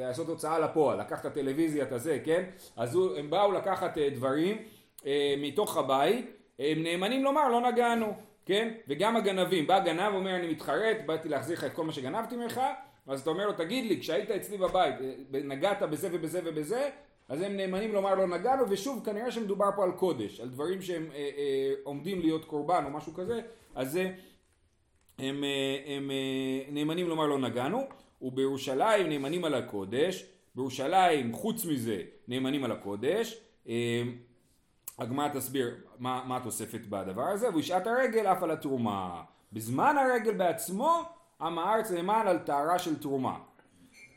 לעשות 0.00 0.28
הוצאה 0.28 0.58
לפועל, 0.58 1.00
לקח 1.00 1.20
את 1.20 1.24
הטלוויזיה, 1.24 1.84
את 1.84 1.92
הזה, 1.92 2.18
כן? 2.24 2.44
אז 2.76 2.98
הם 3.16 3.30
באו 3.30 3.52
לקחת 3.52 3.98
אה, 3.98 4.10
דברים 4.10 4.58
אה, 5.06 5.34
מתוך 5.38 5.76
הבית, 5.76 6.26
הם 6.58 6.82
נאמנים 6.82 7.24
לומר 7.24 7.48
לא 7.48 7.60
נגענו, 7.70 8.14
כן? 8.46 8.74
וגם 8.88 9.16
הגנבים, 9.16 9.66
בא 9.66 9.78
גנב 9.78 10.14
אומר 10.14 10.36
אני 10.36 10.48
מתחרט, 10.48 10.96
באתי 11.06 11.28
להחזיר 11.28 11.56
לך 11.56 11.64
את 11.64 11.72
כל 11.72 11.84
מה 11.84 11.92
שגנבתי 11.92 12.36
ממך, 12.36 12.60
אז 13.06 13.20
אתה 13.20 13.30
אומר 13.30 13.46
לו 13.46 13.52
תגיד 13.52 13.84
לי, 13.84 14.00
כשהיית 14.00 14.30
אצלי 14.30 14.58
בבית, 14.58 14.94
אה, 15.00 15.40
נגעת 15.44 15.82
בזה 15.82 16.08
ובזה 16.12 16.40
ובזה, 16.44 16.90
אז 17.28 17.42
הם 17.42 17.56
נאמנים 17.56 17.92
לומר 17.92 18.14
לא 18.14 18.26
נגענו, 18.26 18.64
ושוב 18.68 19.04
כנראה 19.04 19.30
שמדובר 19.30 19.70
פה 19.76 19.84
על 19.84 19.92
קודש, 19.92 20.40
על 20.40 20.48
דברים 20.48 20.82
שהם 20.82 21.08
אה, 21.14 21.16
אה, 21.18 21.72
עומדים 21.82 22.20
להיות 22.20 22.44
קורבן 22.44 22.84
או 22.84 22.90
משהו 22.90 23.14
כזה, 23.14 23.40
אז 23.74 23.96
הם, 25.18 25.44
אה, 25.44 25.78
הם 25.86 26.10
אה, 26.10 26.72
נאמנים 26.72 27.08
לומר 27.08 27.26
לא 27.26 27.38
נגענו, 27.38 27.86
ובירושלים 28.22 29.08
נאמנים 29.08 29.44
על 29.44 29.54
הקודש, 29.54 30.26
בירושלים 30.54 31.32
חוץ 31.32 31.64
מזה 31.64 32.02
נאמנים 32.28 32.64
על 32.64 32.72
הקודש, 32.72 33.40
אה, 33.68 34.02
הגמרא 35.02 35.28
תסביר 35.28 35.74
מה, 35.98 36.22
מה 36.26 36.36
התוספת 36.36 36.80
בדבר 36.88 37.22
הזה, 37.22 37.48
ובשעת 37.48 37.86
הרגל 37.86 38.26
אף 38.26 38.42
על 38.42 38.50
התרומה. 38.50 39.22
בזמן 39.52 39.96
הרגל 39.98 40.34
בעצמו, 40.34 41.02
עם 41.40 41.58
הארץ 41.58 41.90
נאמן 41.90 42.24
על 42.26 42.38
טהרה 42.38 42.78
של 42.78 42.98
תרומה. 42.98 43.38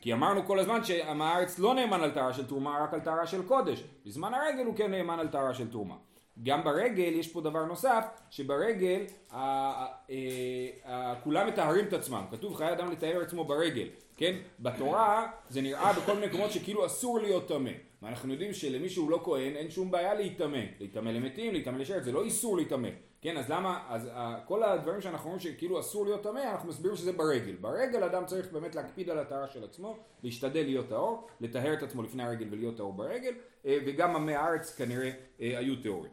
כי 0.00 0.12
אמרנו 0.12 0.44
כל 0.46 0.58
הזמן 0.58 0.84
שעם 0.84 1.22
הארץ 1.22 1.58
לא 1.58 1.74
נאמן 1.74 2.00
על 2.00 2.10
טהרה 2.10 2.32
של 2.32 2.46
תרומה, 2.46 2.78
רק 2.82 2.94
על 2.94 3.00
טהרה 3.00 3.26
של 3.26 3.42
קודש. 3.42 3.84
בזמן 4.06 4.34
הרגל 4.34 4.64
הוא 4.64 4.76
כן 4.76 4.90
נאמן 4.90 5.18
על 5.18 5.28
טהרה 5.28 5.54
של 5.54 5.70
תרומה. 5.70 5.94
גם 6.42 6.64
ברגל 6.64 7.12
יש 7.14 7.28
פה 7.32 7.40
דבר 7.40 7.64
נוסף, 7.64 8.04
שברגל 8.30 9.04
ה- 9.30 9.36
ה- 9.38 9.86
ה- 10.10 10.92
ה- 10.92 11.14
כולם 11.24 11.46
מטהרים 11.46 11.84
את 11.88 11.92
עצמם. 11.92 12.24
כתוב 12.30 12.56
חיי 12.56 12.72
אדם 12.72 12.90
לטהר 12.92 13.20
עצמו 13.22 13.44
ברגל, 13.44 13.88
כן? 14.16 14.36
בתורה 14.60 15.26
זה 15.48 15.60
נראה 15.60 15.92
בכל 15.92 16.14
מיני 16.14 16.26
מקומות 16.26 16.52
שכאילו 16.52 16.86
אסור 16.86 17.18
להיות 17.18 17.48
טמא. 17.48 17.70
ואנחנו 18.02 18.32
יודעים 18.32 18.52
שלמי 18.52 18.88
שהוא 18.88 19.10
לא 19.10 19.20
כהן 19.24 19.56
אין 19.56 19.70
שום 19.70 19.90
בעיה 19.90 20.14
להיטמא. 20.14 20.64
להיטמא 20.80 21.10
למתים, 21.10 21.52
להיטמא 21.52 21.78
לשרת, 21.78 22.04
זה 22.04 22.12
לא 22.12 22.24
איסור 22.24 22.56
להיטמא. 22.56 22.88
כן, 23.22 23.36
אז 23.36 23.50
למה, 23.50 23.84
אז 23.88 24.06
uh, 24.06 24.18
כל 24.48 24.62
הדברים 24.62 25.00
שאנחנו 25.00 25.24
אומרים 25.24 25.40
שכאילו 25.40 25.80
אסור 25.80 26.04
להיות 26.04 26.22
טמא, 26.22 26.40
אנחנו 26.52 26.68
מסבירים 26.68 26.96
שזה 26.96 27.12
ברגל. 27.12 27.56
ברגל 27.60 28.02
אדם 28.02 28.26
צריך 28.26 28.52
באמת 28.52 28.74
להקפיד 28.74 29.10
על 29.10 29.18
הטהרה 29.18 29.48
של 29.48 29.64
עצמו, 29.64 29.96
להשתדל 30.22 30.62
להיות 30.62 30.88
טהור, 30.88 31.28
לטהר 31.40 31.72
את 31.72 31.82
עצמו 31.82 32.02
לפני 32.02 32.22
הרגל 32.22 32.46
ולהיות 32.50 32.76
טהור 32.76 32.92
ברגל, 32.92 33.32
uh, 33.32 33.66
וגם 33.86 34.16
עמי 34.16 34.34
הארץ 34.34 34.76
כנראה 34.76 35.10
uh, 35.10 35.16
היו 35.38 35.82
טהורים. 35.82 36.12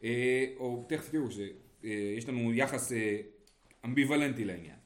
Uh, 0.00 0.04
או 0.58 0.84
תכף 0.88 1.10
תראו 1.10 1.26
שיש 1.30 2.28
לנו 2.28 2.54
יחס 2.54 2.92
uh, 2.92 2.94
אמביוולנטי 3.84 4.44
לעניין. 4.44 4.76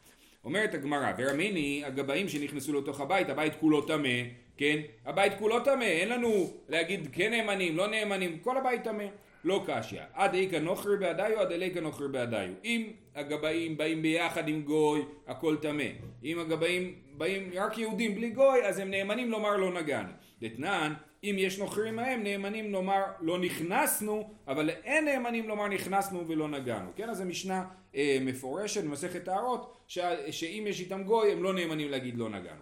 אומרת 0.44 0.74
הגמרא, 0.74 1.12
ורמיני 1.18 1.82
הגבאים 1.86 2.28
שנכנסו 2.28 2.80
לתוך 2.80 3.00
הבית, 3.00 3.30
הבית 3.30 3.52
כולו 3.60 3.82
טמא, 3.82 4.08
כן? 4.56 4.80
הבית 5.06 5.32
כולו 5.38 5.60
טמא, 5.60 5.84
אין 5.84 6.08
לנו 6.08 6.52
להגיד 6.68 7.08
כן 7.12 7.30
נאמנים, 7.30 7.76
לא 7.76 7.86
נאמנים, 7.86 8.38
כל 8.38 8.56
הבית 8.56 8.84
טמא. 8.84 9.04
לא 9.44 9.64
קשיא. 9.66 10.00
עד 10.14 10.34
איכא 10.34 10.56
נוכרי 10.56 10.96
בעדיו, 10.96 11.40
עד 11.40 11.52
אליכא 11.52 11.78
נוכרי 11.78 12.08
בעדיו. 12.08 12.48
אם 12.64 12.90
הגבאים 13.14 13.76
באים 13.76 14.02
ביחד 14.02 14.48
עם 14.48 14.62
גוי, 14.62 15.02
הכל 15.26 15.56
טמא. 15.56 15.84
אם 16.24 16.38
הגבאים 16.38 16.94
באים 17.16 17.50
רק 17.54 17.78
יהודים 17.78 18.14
בלי 18.14 18.30
גוי, 18.30 18.64
אז 18.64 18.78
הם 18.78 18.90
נאמנים 18.90 19.30
לומר 19.30 19.56
לא 19.56 19.72
נגענו. 19.72 20.12
דתנן, 20.40 20.92
אם 21.24 21.36
יש 21.38 21.58
נוכרים 21.58 21.96
מהם, 21.96 22.22
נאמנים 22.22 22.72
לומר 22.72 23.02
לא 23.20 23.38
נכנסנו, 23.38 24.30
אבל 24.48 24.70
אין 24.70 25.04
נאמנים 25.04 25.48
לומר 25.48 25.68
נכנסנו 25.68 26.28
ולא 26.28 26.48
נגענו. 26.48 26.90
כן, 26.96 27.10
אז 27.10 27.18
זו 27.18 27.24
משנה 27.24 27.64
אה, 27.94 28.18
מפורשת 28.20 28.84
במסכת 28.84 29.24
טהרות, 29.24 29.76
שאם 29.86 30.64
יש 30.68 30.80
איתם 30.80 31.02
גוי, 31.02 31.32
הם 31.32 31.42
לא 31.42 31.52
נאמנים 31.52 31.90
להגיד 31.90 32.18
לא 32.18 32.28
נגענו. 32.28 32.60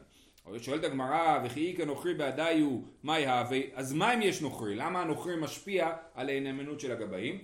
שואלת 0.59 0.85
הגמרא, 0.85 1.39
וכי 1.45 1.71
איכא 1.71 1.83
נוכרי 1.83 2.15
בעדיו, 2.15 2.79
מה 3.03 3.19
יהווה? 3.19 3.61
אז 3.75 3.93
מה 3.93 4.15
אם 4.15 4.23
יש 4.23 4.43
נוכרי? 4.43 4.75
למה 4.75 5.03
הנוכרי 5.03 5.37
משפיע 5.37 5.93
על 6.15 6.31
הנאמנות 6.31 6.81
של 6.81 6.93
הגבאים? 6.93 7.39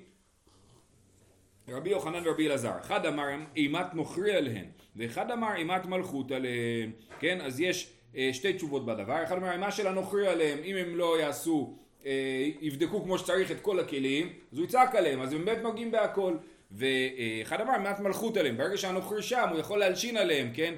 רבי 1.68 1.90
יוחנן 1.90 2.22
ורבי 2.26 2.46
אלעזר, 2.46 2.72
אחד 2.80 3.06
אמר 3.06 3.24
אימת 3.56 3.94
נוכרי 3.94 4.36
עליהן, 4.36 4.64
ואחד 4.96 5.30
אמר 5.30 5.54
אימת 5.56 5.86
מלכות 5.86 6.32
עליהן, 6.32 6.90
כן? 7.18 7.40
אז 7.40 7.60
יש 7.60 7.95
שתי 8.32 8.52
תשובות 8.52 8.86
בדבר, 8.86 9.24
אחד 9.24 9.36
אמר 9.36 9.52
אימה 9.52 9.72
של 9.72 9.86
הנוכרי 9.86 10.28
עליהם, 10.28 10.58
אם 10.64 10.76
הם 10.76 10.96
לא 10.96 11.20
יעשו, 11.20 11.76
אה, 12.06 12.48
יבדקו 12.60 13.02
כמו 13.02 13.18
שצריך 13.18 13.50
את 13.50 13.60
כל 13.60 13.80
הכלים, 13.80 14.32
אז 14.52 14.58
הוא 14.58 14.66
יצעק 14.66 14.94
עליהם, 14.94 15.20
אז 15.20 15.32
הם 15.32 15.44
באמת 15.44 15.62
נוגעים 15.62 15.90
בהכל. 15.90 16.36
ואחד 16.70 17.60
אמר 17.60 17.74
אימת 17.74 18.00
מלכות 18.00 18.36
עליהם, 18.36 18.56
ברגע 18.56 18.76
שהנוכרי 18.76 19.22
שם 19.22 19.48
הוא 19.50 19.58
יכול 19.58 19.78
להלשין 19.78 20.16
עליהם, 20.16 20.50
כן? 20.54 20.74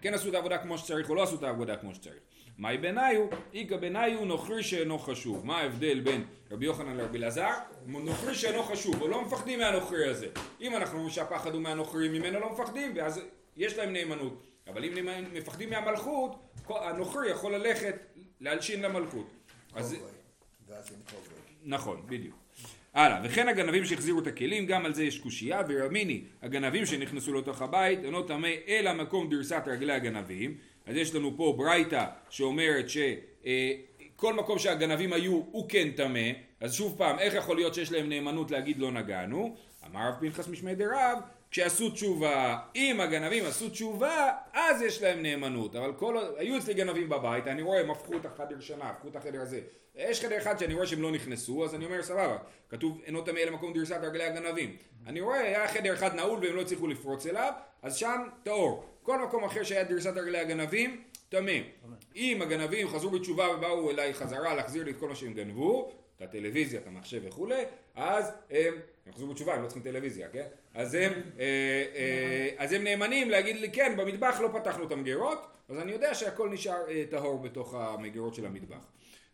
כן 0.00 0.14
עשו 0.14 0.28
את 0.28 0.34
העבודה 0.34 0.58
כמו 0.58 0.78
שצריך 0.78 1.10
או 1.10 1.14
לא 1.14 1.22
עשו 1.22 1.36
את 1.36 1.42
העבודה 1.42 1.76
כמו 1.76 1.94
שצריך. 1.94 2.16
מהי 2.58 2.78
ביניו? 2.78 3.26
איכא 3.54 3.76
ביניו 3.76 4.24
נוכרי 4.24 4.62
שאינו 4.62 4.98
חשוב. 4.98 5.46
מה 5.46 5.58
ההבדל 5.58 6.00
בין 6.00 6.24
רבי 6.50 6.66
יוחנן 6.66 6.96
לרבי 6.96 7.18
אלעזר? 7.18 7.50
נוכרי 7.86 8.34
שאינו 8.34 8.62
חשוב, 8.62 9.02
או 9.02 9.08
לא 9.08 9.24
מפחדים 9.24 9.58
מהנוכרי 9.58 10.08
הזה. 10.08 10.26
אם 10.60 10.76
אנחנו 10.76 10.96
אומרים 10.96 11.14
שהפחד 11.14 11.54
הוא 11.54 11.62
מהנוכרי, 11.62 12.08
ממנו 12.08 12.40
לא 12.40 12.52
מפחדים, 12.52 12.92
ואז 12.96 13.20
יש 13.56 13.78
להם 13.78 13.92
נאמנות. 13.92 14.46
אבל 14.66 14.84
אם 14.84 15.08
מפחדים 15.32 15.70
מהמלכות, 15.70 16.45
הנוכרי 16.70 17.30
יכול 17.30 17.54
ללכת 17.54 17.94
להלשין 18.40 18.82
למלכות. 18.82 19.30
אז... 19.74 19.96
נכון, 21.64 22.02
בדיוק. 22.06 22.36
הלאה, 22.94 23.20
וכן 23.24 23.48
הגנבים 23.48 23.84
שהחזירו 23.84 24.20
את 24.20 24.26
הכלים, 24.26 24.66
גם 24.66 24.86
על 24.86 24.94
זה 24.94 25.04
יש 25.04 25.18
קושייה, 25.18 25.62
ורמיני, 25.68 26.24
הגנבים 26.42 26.86
שנכנסו 26.86 27.34
לתוך 27.34 27.62
הבית, 27.62 28.04
אינו 28.04 28.22
טמא 28.22 28.48
אלא 28.68 28.92
מקום 28.92 29.30
דרסת 29.30 29.62
רגלי 29.66 29.92
הגנבים, 29.92 30.56
אז 30.86 30.96
יש 30.96 31.14
לנו 31.14 31.36
פה 31.36 31.54
ברייתא 31.58 32.04
שאומרת 32.30 32.86
שכל 32.88 34.34
מקום 34.34 34.58
שהגנבים 34.58 35.12
היו 35.12 35.32
הוא 35.32 35.68
כן 35.68 35.90
טמא, 35.96 36.30
אז 36.60 36.74
שוב 36.74 36.94
פעם, 36.98 37.18
איך 37.18 37.34
יכול 37.34 37.56
להיות 37.56 37.74
שיש 37.74 37.92
להם 37.92 38.08
נאמנות 38.08 38.50
להגיד 38.50 38.78
לא 38.78 38.92
נגענו? 38.92 39.56
אמר 39.90 40.08
רב 40.08 40.14
פנחס 40.20 40.48
משמי 40.48 40.74
דרב, 40.74 41.18
כשעשו 41.50 41.90
תשובה, 41.90 42.58
אם 42.76 43.00
הגנבים 43.00 43.44
עשו 43.44 43.68
תשובה, 43.68 44.32
אז 44.52 44.82
יש 44.82 45.02
להם 45.02 45.22
נאמנות, 45.22 45.76
אבל 45.76 45.92
כל, 45.92 46.16
היו 46.36 46.58
אצלי 46.58 46.74
גנבים 46.74 47.08
בבית, 47.08 47.46
אני 47.46 47.62
רואה 47.62 47.80
הם 47.80 47.90
הפכו 47.90 48.16
את 48.16 48.26
החדר 48.26 48.60
שנה, 48.60 48.84
הפכו 48.90 49.08
את 49.08 49.16
החדר 49.16 49.40
הזה, 49.40 49.60
יש 49.94 50.20
חדר 50.24 50.38
אחד 50.38 50.58
שאני 50.58 50.74
רואה 50.74 50.86
שהם 50.86 51.02
לא 51.02 51.12
נכנסו, 51.12 51.64
אז 51.64 51.74
אני 51.74 51.84
אומר 51.84 52.02
סבבה, 52.02 52.36
כתוב 52.68 53.00
אינו 53.04 53.22
טמא 53.22 53.38
למקום 53.38 53.72
דרסת 53.72 53.98
רגלי 54.02 54.24
הגנבים. 54.24 54.76
אני 55.06 55.20
רואה, 55.20 55.40
היה 55.40 55.68
חדר 55.68 55.94
אחד 55.94 56.14
נעול 56.14 56.38
והם 56.42 56.56
לא 56.56 56.60
הצליחו 56.60 56.86
לפרוץ 56.86 57.26
אליו, 57.26 57.52
אז 57.82 57.96
שם 57.96 58.22
טהור. 58.42 58.84
כל 59.02 59.22
מקום 59.22 59.44
אחר 59.44 59.62
שהיה 59.62 59.84
דרסת 59.84 60.16
רגלי 60.16 60.38
הגנבים, 60.38 61.02
טמא. 61.28 61.52
אם 62.16 62.42
הגנבים 62.42 62.88
חזרו 62.88 63.10
בתשובה 63.10 63.48
ובאו 63.48 63.90
אליי 63.90 64.14
חזרה 64.14 64.54
להחזיר 64.54 64.84
לי 64.84 64.90
את 64.90 64.96
כל 64.96 65.08
מה 65.08 65.14
שהם 65.14 65.32
גנבו, 65.32 65.92
את 66.16 66.22
הטלוויזיה, 66.22 66.80
את 66.80 66.86
המחשב 66.86 67.20
וכולי, 67.24 67.62
אז 67.94 68.32
הם, 68.50 68.74
הם 69.06 69.12
חזרו 69.12 69.28
בתשובה, 69.28 69.54
הם 69.54 69.62
לא 69.62 69.66
צריכים 69.66 69.82
טלוויזיה, 69.82 70.28
כן? 70.28 70.46
אז 70.74 70.94
הם, 70.94 71.12
אה, 71.38 71.84
אה, 71.94 72.48
אז 72.58 72.72
הם 72.72 72.84
נאמנים 72.84 73.30
להגיד 73.30 73.56
לי, 73.56 73.70
כן, 73.72 73.94
במטבח 73.96 74.40
לא 74.40 74.48
פתחנו 74.58 74.86
את 74.86 74.92
המגירות, 74.92 75.46
אז 75.68 75.78
אני 75.78 75.92
יודע 75.92 76.14
שהכל 76.14 76.50
נשאר 76.50 76.88
אה, 76.88 77.04
טהור 77.10 77.38
בתוך 77.38 77.74
המגירות 77.74 78.34
של 78.34 78.46
המטבח. 78.46 78.86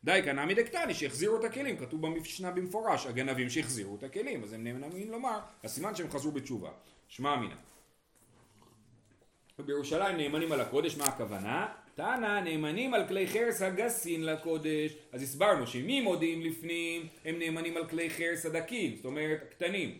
די 0.04 0.20
כנמי 0.24 0.54
דקטני 0.54 0.94
שהחזירו 0.94 1.36
את 1.36 1.44
הכלים, 1.44 1.76
כתוב 1.76 2.02
במשנה 2.02 2.50
במפורש, 2.50 3.06
הגנבים 3.06 3.50
שהחזירו 3.50 3.96
את 3.96 4.02
הכלים, 4.02 4.42
אז 4.42 4.52
הם 4.52 4.64
נאמנים 4.64 5.10
לומר, 5.10 5.38
הסימן 5.64 5.94
שהם 5.94 6.10
חזרו 6.10 6.32
בתשובה. 6.32 6.70
שמע 7.08 7.34
אמינא. 7.34 7.54
בירושלים 9.58 10.16
נאמנים 10.16 10.52
על 10.52 10.60
הקודש, 10.60 10.96
מה 10.96 11.04
הכוונה? 11.04 11.68
תנא 11.94 12.40
נאמנים 12.40 12.94
על 12.94 13.08
כלי 13.08 13.26
חרס 13.26 13.62
הגסין 13.62 14.26
לקודש. 14.26 14.96
אז 15.12 15.22
הסברנו 15.22 15.66
שמי 15.66 16.00
מודיעים 16.00 16.42
לפנים, 16.42 17.06
הם 17.24 17.38
נאמנים 17.38 17.76
על 17.76 17.86
כלי 17.86 18.10
חרס 18.10 18.46
הדקים, 18.46 18.96
זאת 18.96 19.04
אומרת 19.04 19.42
הקטנים. 19.42 19.98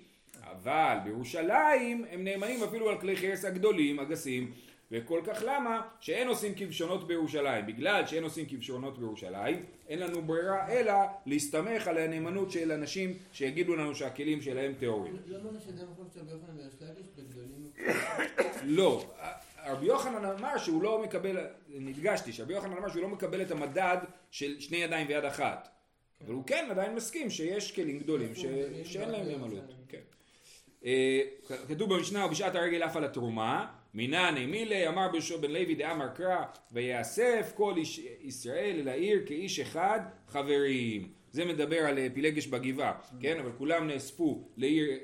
אבל 0.50 0.96
בירושלים 1.05 2.05
הם 2.11 2.24
נאמנים 2.24 2.62
אפילו 2.62 2.88
על 2.90 3.00
כלי 3.00 3.16
חרס 3.16 3.44
הגדולים, 3.44 3.98
הגסים. 3.98 4.52
וכל 4.92 5.20
כך 5.24 5.42
למה? 5.46 5.81
שאין 6.00 6.28
עושים 6.28 6.55
כבשונות 6.57 7.07
בירושלים. 7.07 7.66
בגלל 7.66 8.07
שאין 8.07 8.24
עושים 8.24 8.46
כבשונות 8.46 8.98
בירושלים, 8.98 9.64
אין 9.88 9.98
לנו 9.98 10.22
ברירה 10.22 10.72
אלא 10.72 10.94
להסתמך 11.26 11.88
על 11.88 11.98
הנאמנות 11.98 12.50
של 12.50 12.72
אנשים 12.72 13.14
שיגידו 13.33 13.76
לנו 13.76 13.94
שהכלים 13.94 14.42
שלהם 14.42 14.72
טהורים. 14.78 15.16
לא 15.26 15.37
אמרנו 15.37 15.61
שזה 15.61 15.85
מקום 15.87 16.09
בגדולים? 17.16 17.70
לא. 18.64 19.05
רבי 19.66 19.87
יוחנן 19.87 20.25
אמר 20.25 20.59
שהוא 20.59 20.83
לא 20.83 21.03
מקבל, 21.03 21.37
נדגשתי, 21.68 22.33
שרבי 22.33 22.55
יוחנן 22.55 22.72
אמר 22.72 22.88
שהוא 22.88 23.03
לא 23.03 23.09
מקבל 23.09 23.42
את 23.42 23.51
המדד 23.51 23.96
של 24.31 24.61
שני 24.61 24.77
ידיים 24.77 25.09
ויד 25.09 25.25
אחת. 25.25 25.68
אבל 26.25 26.35
הוא 26.35 26.44
כן 26.46 26.68
עדיין 26.70 26.94
מסכים 26.94 27.31
שיש 27.31 27.72
כלים 27.72 27.98
גדולים 27.98 28.35
שאין 28.85 29.11
להם 29.11 29.29
נאמנות. 29.29 29.75
כן. 29.88 29.98
אה, 30.85 31.20
כתוב 31.68 31.94
במשנה 31.94 32.27
ובשעת 32.27 32.55
הרגל 32.55 32.83
עף 32.83 32.96
על 32.96 33.05
התרומה 33.05 33.66
מינני 33.94 34.46
מילי 34.46 34.88
אמר 34.88 35.09
בשו 35.09 35.40
בן 35.40 35.51
לוי 35.51 35.75
דאמר 35.75 36.09
קרא 36.09 36.44
ויאסף 36.72 37.53
כל 37.55 37.75
איש 37.77 38.01
ישראל 38.20 38.77
אל 38.81 38.88
העיר 38.88 39.22
כאיש 39.27 39.61
אחד 39.61 40.01
חברים 40.29 41.09
זה 41.31 41.44
מדבר 41.44 41.79
על 41.79 41.98
אה, 41.98 42.07
פילגש 42.14 42.46
בגבעה 42.46 42.92
כן 43.20 43.38
אבל 43.38 43.51
כולם 43.59 43.87
נאספו 43.87 44.48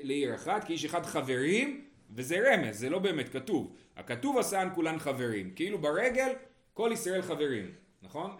לעיר 0.03 0.35
אחת 0.35 0.63
כאיש 0.63 0.85
אחד 0.85 1.05
חברים 1.05 1.85
וזה 2.15 2.39
רמז 2.39 2.79
זה 2.79 2.89
לא 2.89 2.99
באמת 2.99 3.29
כתוב 3.29 3.75
הכתוב 3.95 4.37
עשן 4.37 4.67
כולן 4.75 4.99
חברים 4.99 5.51
כאילו 5.55 5.77
ברגל 5.77 6.29
כל 6.73 6.89
ישראל 6.93 7.21
חברים 7.21 7.71
נכון? 8.01 8.31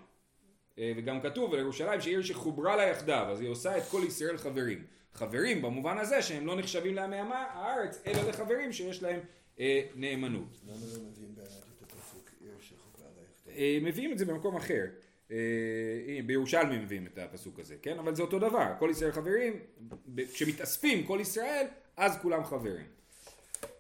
אה, 0.80 0.94
וגם 0.98 1.22
כתוב 1.22 1.54
על 1.54 1.60
ירושלים 1.60 2.02
שעיר 2.02 2.22
שחוברה 2.22 2.76
לה 2.76 2.84
יחדיו 2.84 3.28
אז 3.32 3.42
היא 3.42 3.50
עושה 3.50 3.78
את 3.78 3.84
כל 3.92 4.02
ישראל 4.08 4.38
חברים 4.38 4.86
חברים 5.14 5.62
במובן 5.62 5.98
הזה 5.98 6.22
שהם 6.22 6.48
לא 6.48 6.60
נחשבים 6.60 6.96
לעמי 6.96 7.16
הארץ 7.16 8.02
אלא 8.08 8.30
לחברים 8.30 8.74
שיש 8.74 9.04
להם 9.04 9.20
אה, 9.60 9.82
נאמנות. 9.96 10.58
למה 10.68 10.76
לא 10.76 11.04
מביאים 11.10 11.36
באמת 11.36 11.48
את 11.78 11.94
הפסוק 11.94 12.30
עיר 12.42 12.52
שחוברה 12.62 13.10
לה 13.48 13.54
אה, 13.54 13.80
מביאים 13.82 14.12
את 14.12 14.18
זה 14.18 14.26
במקום 14.26 14.56
אחר. 14.56 14.86
בירושלמי 16.26 16.78
מביאים 16.78 17.08
את 17.08 17.18
הפסוק 17.18 17.60
הזה, 17.60 17.76
כן? 17.82 18.00
אבל 18.00 18.16
זה 18.16 18.22
אותו 18.22 18.40
דבר, 18.40 18.66
כל 18.80 18.90
ישראל 18.92 19.12
חברים, 19.12 19.60
כשמתאספים 20.34 21.04
כל 21.04 21.18
ישראל, 21.22 21.66
אז 21.98 22.18
כולם 22.22 22.44
חברים. 22.44 22.86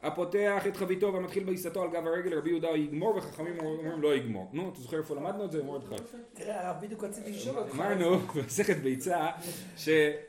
הפותח 0.03 0.67
את 0.67 0.77
חביתו 0.77 1.13
והמתחיל 1.13 1.43
בעיסתו 1.43 1.83
על 1.83 1.89
גב 1.89 2.07
הרגל 2.07 2.37
רבי 2.37 2.49
יהודה 2.49 2.69
יגמור 2.69 3.15
וחכמים 3.15 3.59
אומרים 3.59 4.01
לא 4.01 4.15
יגמור. 4.15 4.49
נו, 4.53 4.69
אתה 4.69 4.79
זוכר 4.79 4.97
איפה 4.97 5.15
למדנו 5.15 5.45
את 5.45 5.51
זה? 5.51 5.63
מרדכי. 5.63 5.95
תראה 6.33 6.67
הרב 6.67 6.75
בדיוק 6.81 7.03
רציתי 7.03 7.31
לשאול 7.31 7.57
אותך. 7.57 7.75
אמרנו 7.75 8.17
במסכת 8.35 8.77
ביצה 8.77 9.17
אה, 9.17 9.31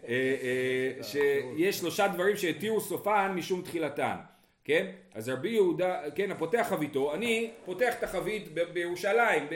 אה, 0.09 1.03
שיש 1.03 1.79
שלושה 1.79 2.09
דברים 2.09 2.37
שהתירו 2.37 2.81
סופן 2.81 3.33
משום 3.35 3.63
תחילתן. 3.63 4.17
כן? 4.65 4.87
אז 5.15 5.29
רבי 5.29 5.49
יהודה, 5.49 6.01
כן, 6.15 6.31
הפותח 6.31 6.67
חביתו, 6.69 7.15
אני 7.15 7.51
פותח 7.65 7.95
את 7.99 8.03
החבית 8.03 8.49
בירושלים. 8.73 9.47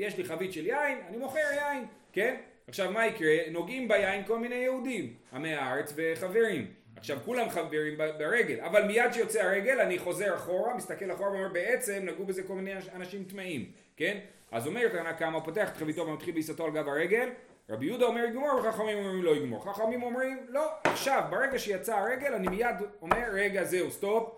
יש 0.00 0.18
לי 0.18 0.24
חבית 0.24 0.52
של 0.52 0.66
יין, 0.66 0.98
אני 1.08 1.16
מוכר 1.16 1.38
יין, 1.38 1.84
כן? 2.12 2.36
עכשיו 2.68 2.92
מה 2.92 3.06
יקרה? 3.06 3.36
נוגעים 3.50 3.88
ביין 3.88 4.24
כל 4.26 4.38
מיני 4.38 4.54
יהודים, 4.54 5.14
עמי 5.32 5.54
הארץ 5.54 5.92
וחברים. 5.96 6.66
עכשיו 7.00 7.18
כולם 7.24 7.50
חברים 7.50 7.98
ברגל, 8.18 8.60
אבל 8.60 8.84
מיד 8.84 9.12
שיוצא 9.12 9.42
הרגל 9.42 9.80
אני 9.80 9.98
חוזר 9.98 10.34
אחורה, 10.34 10.74
מסתכל 10.74 11.12
אחורה 11.12 11.30
ואומר 11.30 11.48
בעצם 11.48 12.02
נגעו 12.02 12.26
בזה 12.26 12.42
כל 12.42 12.54
מיני 12.54 12.72
אנשים 12.94 13.24
טמאים, 13.24 13.72
כן? 13.96 14.18
אז 14.50 14.66
אומרת 14.66 14.94
הנא 14.94 15.12
כמה 15.12 15.40
פותח 15.40 15.70
את 15.72 15.76
חביתו 15.76 16.06
ומתחיל 16.06 16.34
בעיסתו 16.34 16.64
על 16.64 16.70
גב 16.70 16.88
הרגל, 16.88 17.28
רבי 17.68 17.86
יהודה 17.86 18.06
אומר 18.06 18.24
יגמור 18.24 18.60
וחכמים 18.64 18.98
אומרים 18.98 19.22
לא 19.22 19.36
יגמור. 19.36 19.72
חכמים 19.72 20.02
אומרים 20.02 20.46
לא, 20.48 20.70
עכשיו 20.84 21.22
ברגע 21.30 21.58
שיצא 21.58 21.96
הרגל 21.96 22.34
אני 22.34 22.48
מיד 22.48 22.76
אומר 23.02 23.28
רגע 23.32 23.64
זהו 23.64 23.90
סטופ, 23.90 24.34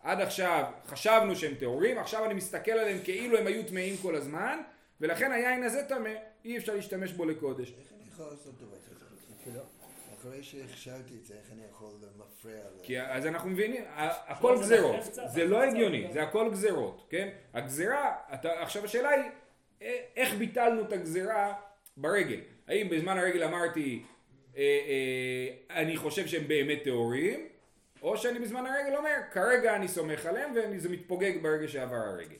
עד 0.00 0.20
עכשיו 0.20 0.64
חשבנו 0.86 1.36
שהם 1.36 1.54
טהורים, 1.54 1.98
עכשיו 1.98 2.24
אני 2.24 2.34
מסתכל 2.34 2.70
עליהם 2.70 2.98
כאילו 3.04 3.38
הם 3.38 3.46
היו 3.46 3.62
טמאים 3.62 3.96
כל 3.96 4.14
הזמן, 4.14 4.58
ולכן 5.00 5.32
היין 5.32 5.62
הזה 5.62 5.82
טמא, 5.88 6.10
אי 6.44 6.58
אפשר 6.58 6.74
להשתמש 6.74 7.12
בו 7.12 7.24
לקודש. 7.24 7.68
איך 7.68 7.92
אני 7.92 8.08
יכול 8.12 8.26
לעשות 8.30 8.54
דבר 8.60 8.76
כזה? 9.44 9.60
אחרי 10.28 10.42
שהכשרתי 10.42 11.14
את 11.20 11.24
זה, 11.24 11.34
איך 11.34 11.52
אני 11.52 11.62
יכול 11.70 11.90
מפריע 12.18 12.56
ל... 12.56 12.78
כי 12.82 13.00
אז 13.00 13.26
אנחנו 13.26 13.50
מבינים, 13.50 13.84
הכל 14.26 14.56
גזרות, 14.60 14.96
זה 15.34 15.44
לא 15.44 15.62
הגיוני, 15.62 16.08
זה 16.12 16.22
הכל 16.22 16.50
גזרות, 16.50 17.06
כן? 17.10 17.28
הגזרה, 17.54 18.16
עכשיו 18.28 18.84
השאלה 18.84 19.10
היא, 19.10 19.24
א- 19.82 19.84
איך 20.16 20.34
ביטלנו 20.34 20.82
את 20.82 20.92
הגזרה 20.92 21.54
ברגל? 21.96 22.40
האם 22.68 22.88
בזמן 22.88 23.18
הרגל 23.18 23.44
אמרתי, 23.44 24.02
אה, 24.56 24.62
אה, 24.62 25.80
אני 25.82 25.96
חושב 25.96 26.26
שהם 26.26 26.48
באמת 26.48 26.78
טהורים, 26.84 27.48
או 28.02 28.16
שאני 28.16 28.38
בזמן 28.38 28.66
הרגל 28.66 28.96
אומר, 28.96 29.16
כרגע 29.32 29.76
אני 29.76 29.88
סומך 29.88 30.26
עליהם 30.26 30.52
וזה 30.54 30.88
מתפוגג 30.88 31.42
ברגע 31.42 31.68
שעבר 31.68 31.96
הרגל. 31.96 32.36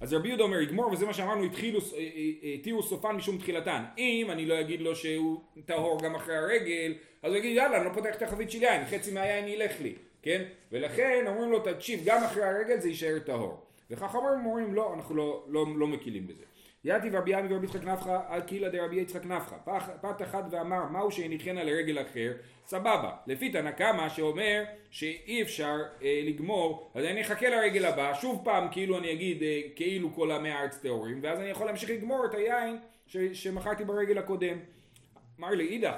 אז 0.00 0.12
רבי 0.12 0.28
יהודה 0.28 0.44
אומר 0.44 0.60
יגמור 0.60 0.92
וזה 0.92 1.06
מה 1.06 1.14
שאמרנו 1.14 1.44
התחילו, 1.44 1.80
אה, 1.80 1.98
אה, 1.98 2.54
התירו 2.54 2.82
סופן 2.82 3.16
משום 3.16 3.38
תחילתן. 3.38 3.84
אם 3.98 4.26
אני 4.30 4.46
לא 4.46 4.60
אגיד 4.60 4.80
לו 4.80 4.96
שהוא 4.96 5.40
טהור 5.66 6.02
גם 6.02 6.14
אחרי 6.14 6.36
הרגל 6.36 6.94
אז 7.22 7.32
הוא 7.32 7.38
יגיד 7.38 7.56
יאללה 7.56 7.76
אני 7.76 7.84
לא 7.84 7.90
פותח 7.94 8.14
את 8.16 8.22
החבית 8.22 8.50
של 8.50 8.62
יין 8.62 8.86
חצי 8.86 9.12
מהיין 9.12 9.48
ילך 9.48 9.80
לי 9.80 9.94
כן? 10.22 10.44
ולכן 10.72 11.24
אומרים 11.26 11.50
לו 11.50 11.60
תקשיב 11.60 12.00
גם 12.04 12.24
אחרי 12.24 12.44
הרגל 12.44 12.80
זה 12.80 12.88
יישאר 12.88 13.18
טהור 13.18 13.60
וחכמים 13.90 14.46
אומרים 14.46 14.74
לא 14.74 14.94
אנחנו 14.94 15.14
לא, 15.14 15.44
לא, 15.48 15.66
לא 15.76 15.86
מקילים 15.86 16.26
בזה 16.26 16.44
יתיב 16.84 17.14
רבי 17.16 17.30
ימי 17.38 17.54
ורבי 17.54 17.66
יצחק 17.66 17.84
נפחא 17.84 18.18
על 18.28 18.40
קהילה 18.40 18.68
דרבי 18.68 18.96
יצחק 18.96 19.24
נפחא. 19.26 19.56
פח- 19.64 19.88
פת 20.00 20.22
אחד 20.22 20.42
ואמר 20.50 20.84
מהו 20.84 21.10
שהניחנה 21.10 21.64
לרגל 21.64 22.02
אחר? 22.02 22.32
סבבה. 22.66 23.10
לפי 23.26 23.52
תנא 23.52 23.70
קמא 23.70 24.08
שאומר 24.08 24.64
שאי 24.90 25.42
אפשר 25.42 25.74
אה, 26.02 26.20
לגמור 26.24 26.90
אז 26.94 27.04
אני 27.04 27.22
אחכה 27.22 27.48
לרגל 27.48 27.84
הבא. 27.84 28.14
שוב 28.14 28.40
פעם 28.44 28.68
כאילו 28.70 28.98
אני 28.98 29.12
אגיד 29.12 29.42
אה, 29.42 29.60
כאילו 29.76 30.14
כל 30.14 30.30
עמי 30.30 30.50
הארץ 30.50 30.78
טהורים 30.78 31.20
ואז 31.22 31.38
אני 31.40 31.48
יכול 31.48 31.66
להמשיך 31.66 31.90
לגמור 31.90 32.24
את 32.24 32.34
היין 32.34 32.76
ש, 33.06 33.16
שמכרתי 33.16 33.84
ברגל 33.84 34.18
הקודם. 34.18 34.58
אמר 35.40 35.50
לי 35.50 35.68
אידך 35.68 35.94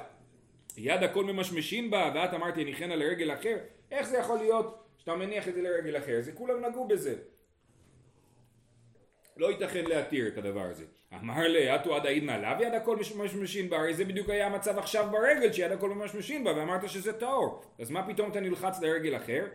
יד 0.76 1.02
הכל 1.02 1.24
ממשמשין 1.24 1.90
בה 1.90 2.12
ואת 2.14 2.34
אמרתי 2.34 2.60
הניחנה 2.60 2.96
לרגל 2.96 3.32
אחר 3.34 3.56
איך 3.90 4.08
זה 4.08 4.18
יכול 4.18 4.38
להיות 4.38 4.84
שאתה 4.98 5.14
מניח 5.14 5.48
את 5.48 5.54
זה 5.54 5.62
לרגל 5.62 5.96
אחר? 5.98 6.20
זה 6.20 6.32
כולם 6.32 6.64
נגעו 6.64 6.88
בזה 6.88 7.14
לא 9.40 9.50
ייתכן 9.50 9.84
להתיר 9.84 10.28
את 10.28 10.38
הדבר 10.38 10.62
הזה. 10.62 10.84
אמר 11.14 11.48
ליה, 11.48 11.74
אטו 11.74 11.96
עד 11.96 12.06
האידנא 12.06 12.32
לאו 12.32 12.62
יד 12.62 12.74
הכל 12.74 12.96
ממשמשין 12.96 13.70
בה, 13.70 13.76
הרי 13.76 13.94
זה 13.94 14.04
בדיוק 14.04 14.28
היה 14.28 14.46
המצב 14.46 14.78
עכשיו 14.78 15.08
ברגל, 15.10 15.52
שיד 15.52 15.72
הכל 15.72 15.90
ממשמשין 15.90 16.44
בה, 16.44 16.56
ואמרת 16.56 16.88
שזה 16.88 17.12
טהור. 17.12 17.62
אז 17.78 17.90
מה 17.90 18.06
פתאום 18.06 18.30
אתה 18.30 18.40
נלחץ 18.40 18.80
לרגל 18.80 19.16
אחר? 19.16 19.46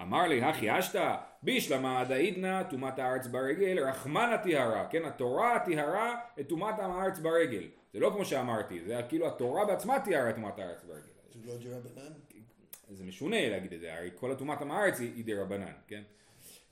אמר 0.00 0.26
ליה, 0.26 0.42
הכי 0.42 0.78
השתא, 0.78 1.14
בשלמא 1.42 2.00
עד 2.00 2.12
האידנא, 2.12 2.62
טומאת 2.62 2.88
עם 2.88 2.98
הארץ 2.98 3.26
ברגל, 3.26 3.78
רחמנא 3.78 4.36
טיהרה, 4.36 4.86
כן, 4.90 5.04
התורה 5.04 5.58
טיהרה 5.64 6.14
את 6.40 6.48
טומאת 6.48 6.69
עם 6.69 6.78
הארץ 6.78 7.18
ברגל. 7.18 7.68
זה 7.92 8.00
לא 8.00 8.10
כמו 8.10 8.24
שאמרתי, 8.24 8.80
זה 8.86 9.00
כאילו 9.08 9.26
התורה 9.26 9.64
בעצמה 9.64 10.00
טיהרה 10.00 10.30
את 10.30 10.34
טומאת 10.34 10.51
עם 10.51 10.58
הארץ 10.58 10.84
ברגל. 10.84 11.00
זה 11.32 11.52
לא 11.52 11.54
דרבנן? 11.58 12.12
זה 12.90 13.04
משונה 13.04 13.48
להגיד 13.48 13.72
את 13.72 13.80
זה, 13.80 13.94
הרי 13.94 14.10
כל 14.14 14.32
הטומאת 14.32 14.54
עם 14.54 14.62
הארץ 14.62 15.00
היא 15.00 15.24
דרבנן, 15.24 15.72
כן? 15.88 16.02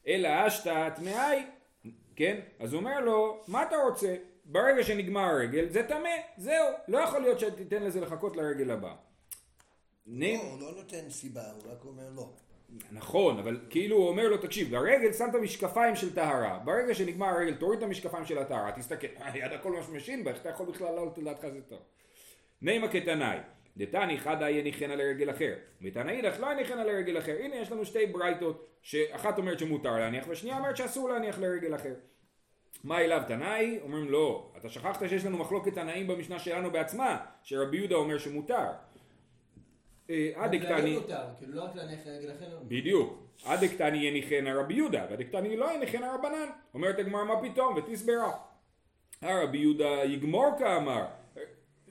אלא 0.07 0.47
אשתא 0.47 0.89
טמאי, 0.97 1.43
כן? 2.19 2.41
אז 2.59 2.73
הוא 2.73 2.81
אומר 2.81 3.01
לו, 3.01 3.41
מה 3.49 3.63
אתה 3.63 3.77
רוצה? 3.77 4.17
ברגע 4.45 4.85
שנגמר 4.85 5.21
הרגל, 5.21 5.69
זה 5.71 5.83
טמא, 5.83 6.09
זהו, 6.37 6.67
לא 6.89 6.99
יכול 6.99 7.21
להיות 7.21 7.41
שתיתן 7.41 7.83
לזה 7.83 8.01
לחכות 8.01 8.37
לרגל 8.37 8.71
הבא. 8.71 8.95
לא, 10.07 10.27
הוא 10.27 10.61
לא 10.61 10.73
נותן 10.77 11.11
סיבה, 11.11 11.43
הוא 11.51 11.73
רק 11.73 11.85
אומר 11.85 12.11
לא. 12.17 12.31
נכון, 12.93 13.39
אבל 13.39 13.61
כאילו 13.71 13.97
הוא 13.97 14.09
אומר 14.09 14.29
לו, 14.29 14.39
תקשיב, 14.39 14.71
ברגל 14.71 15.13
שמת 15.13 15.35
משקפיים 15.35 15.97
של 15.97 16.15
טהרה, 16.15 16.59
ברגע 16.65 16.95
שנגמר 16.95 17.27
הרגל, 17.27 17.55
תוריד 17.55 17.79
את 17.79 17.85
המשקפיים 17.85 18.27
של 18.27 18.39
הטהרה, 18.39 18.73
תסתכל, 18.73 19.07
אה, 19.23 19.37
יד 19.45 19.53
הכל 19.53 19.73
משמשין 19.73 20.25
בה, 20.25 20.31
איך 20.31 20.41
אתה 20.41 20.49
יכול 20.49 20.67
בכלל 20.67 20.87
לעלות 20.87 21.19
לדעתך 21.19 21.47
זה 21.53 21.61
טוב. 21.69 21.79
נימה 22.63 22.89
כתנאי, 22.89 23.39
דתני 23.79 24.19
חדא 24.19 24.49
יניחנה 24.49 24.97
לרגל 24.97 25.31
אחר, 25.31 25.55
ותנא 25.83 26.11
אידך 26.11 26.41
לא 26.41 26.53
יניחנה 26.53 26.85
לרגל 26.85 27.19
אחר. 27.19 27.37
הנה 27.41 27.57
יש 27.57 27.73
לנו 27.73 27.85
שתי 27.85 28.07
ברייתות, 28.07 28.67
שאחת 28.83 29.39
אומרת 29.39 29.59
שמותר 29.59 29.93
להניח, 29.93 30.29
והשנייה 30.29 30.59
אומרת 30.59 30.77
שאסור 30.77 31.09
להניח 31.09 31.39
לרגל 31.39 31.75
אחר. 31.75 31.95
מה 32.85 33.01
אליו 33.01 33.23
תנאי? 33.27 33.79
אומרים 33.83 34.11
לא. 34.11 34.53
אתה 34.57 34.69
שכחת 34.69 35.09
שיש 35.09 35.25
לנו 35.25 35.39
מחלוקת 35.39 35.75
תנאים 35.75 36.07
במשנה 36.07 36.39
שלנו 36.39 36.71
בעצמה, 36.71 37.19
שרבי 37.43 37.77
יהודה 37.77 37.95
אומר 37.95 38.19
שמותר. 38.19 38.67
אה. 40.11 40.31
להגיד 40.37 40.99
מותר, 40.99 41.23
כאילו 41.39 41.55
לא 41.55 41.65
רק 41.65 41.77
להניח 41.77 42.01
לרגל 42.07 42.31
אחר. 42.31 42.59
בדיוק. 42.63 43.29
עד 43.45 43.65
דקתני 43.65 43.99
יניחנה 43.99 44.55
רבי 44.55 44.75
יהודה, 44.75 45.07
ועד 45.11 45.21
דקתני 45.23 45.57
לא 45.57 45.75
יניחנה 45.75 46.15
רבנן. 46.15 46.49
אומרת 46.75 46.99
הגמרא 46.99 47.25
מה 47.25 47.43
פתאום, 47.43 47.77
ותסברה. 47.77 48.33
הרבי 49.23 49.59
יהודה 49.59 50.05
יגמור 50.05 50.47
כאמר. 50.59 51.05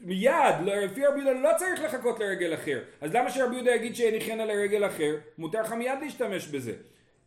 מיד, 0.02 0.56
לא- 0.64 0.76
לפי 0.76 1.06
רבי 1.06 1.20
יהודה 1.20 1.40
לא 1.40 1.50
צריך 1.58 1.82
לחכות 1.82 2.20
לרגל 2.20 2.54
אחר. 2.54 2.80
אז 3.02 3.14
למה 3.16 3.30
שרבי 3.30 3.56
יהודה 3.56 3.76
יגיד 3.76 3.96
שיניחנה 3.96 4.46
לרגל 4.46 4.86
אחר? 4.86 5.16
מותר 5.38 5.62
לך 5.62 5.72
מיד 5.72 6.00
להשתמש 6.02 6.48
בזה. 6.48 6.74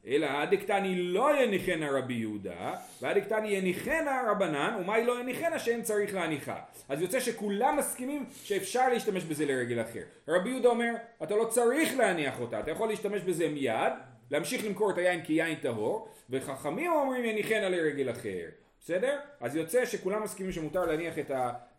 אלא 0.06 0.26
עד 0.26 0.54
דקתני 0.54 1.02
לא 1.02 1.42
יניחנה 1.42 1.90
רבי 1.90 2.14
יהודה, 2.14 2.74
ועד 3.02 3.18
דקתני 3.18 3.48
יניחנה 3.48 4.22
רבנן, 4.30 4.76
ומה 4.80 4.94
היא 4.94 5.04
לא 5.06 5.20
יניחנה 5.20 5.59
שאין 5.59 5.83
צריך 5.83 6.14
להניחה. 6.14 6.59
אז 6.88 7.00
יוצא 7.00 7.20
שכולם 7.20 7.76
מסכימים 7.76 8.26
שאפשר 8.42 8.88
להשתמש 8.88 9.24
בזה 9.24 9.46
לרגל 9.46 9.80
אחר. 9.80 10.00
רבי 10.28 10.48
יהודה 10.50 10.68
אומר, 10.68 10.92
אתה 11.22 11.37
לא 11.37 11.44
צריך 11.44 11.96
להניח 11.98 12.40
אותה, 12.40 12.61
אתה 12.61 12.70
יכול 12.70 12.88
להשתמש 12.88 13.22
בזה 13.22 13.48
מיד, 13.48 13.92
להמשיך 14.30 14.64
למכור 14.64 14.90
את 14.90 14.98
היין 14.98 15.22
כיין 15.24 15.54
טהור, 15.54 16.09
וחכמים 16.30 16.92
אומרים 16.92 17.24
יניחנה 17.24 17.68
לרגל 17.68 18.11
אחר. 18.11 18.46
בסדר? 18.80 19.18
אז 19.40 19.56
יוצא 19.56 19.84
שכולם 19.86 20.22
מסכימים 20.22 20.52
שמותר 20.52 20.84
להניח 20.86 21.18
את 21.18 21.30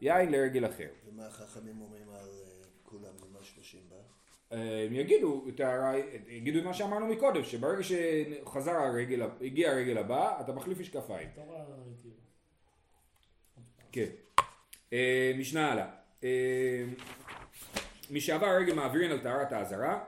היין 0.02 0.32
לרגל 0.32 0.66
אחר. 0.66 0.88
ומה 1.08 1.28
החכמים 1.28 1.82
אומרים 1.82 2.10
על 2.10 2.16
אה, 2.16 2.64
כולם 2.84 3.04
ממשמשים 3.40 3.82
בה? 3.90 3.96
אה, 4.58 4.86
הם 4.86 4.96
יגידו 4.96 5.46
את 5.50 5.60
הרעי- 5.60 6.02
יגידו 6.28 6.60
את 6.60 6.64
מה 6.64 6.74
שאמרנו 6.74 7.08
מקודם, 7.08 7.44
שברגע 7.44 7.82
שחזר 7.84 8.72
הרגל, 8.72 9.22
הגיע 9.42 9.72
הרגל 9.72 9.98
הבא, 9.98 10.42
אתה 10.42 10.52
מחליף 10.54 10.80
משקפיים. 10.80 11.30
כן. 13.92 14.06
אה, 14.94 15.32
משנה 15.38 15.72
הלאה. 15.72 15.86
אה, 16.24 16.84
משעבר 18.12 18.46
הרגל 18.46 18.74
מעבירין 18.74 19.12
על 19.12 19.20
טהרת 19.20 19.52
האזהרה. 19.52 20.04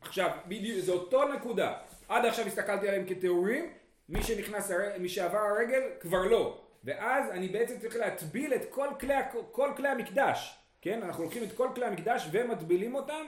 עכשיו, 0.00 0.30
בדיוק, 0.48 0.80
זה 0.80 0.92
אותו 0.92 1.28
נקודה. 1.34 1.74
עד 2.08 2.24
עכשיו 2.24 2.46
הסתכלתי 2.46 2.88
עליהם 2.88 3.04
כטהורים, 3.08 3.72
מי 4.08 4.22
שנכנס, 4.22 4.70
מי 4.98 5.08
שעבר 5.08 5.38
הרגל, 5.38 5.82
כבר 6.00 6.22
לא. 6.26 6.58
ואז 6.84 7.30
אני 7.30 7.48
בעצם 7.48 7.78
צריך 7.78 7.96
להטביל 7.96 8.54
את 8.54 8.62
כל 8.70 8.88
כלי, 9.00 9.14
כל 9.52 9.70
כלי 9.76 9.88
המקדש. 9.88 10.58
כן? 10.80 11.02
אנחנו 11.02 11.24
לוקחים 11.24 11.42
את 11.42 11.52
כל 11.52 11.68
כלי 11.74 11.86
המקדש 11.86 12.28
ומטבילים 12.32 12.94
אותם. 12.94 13.24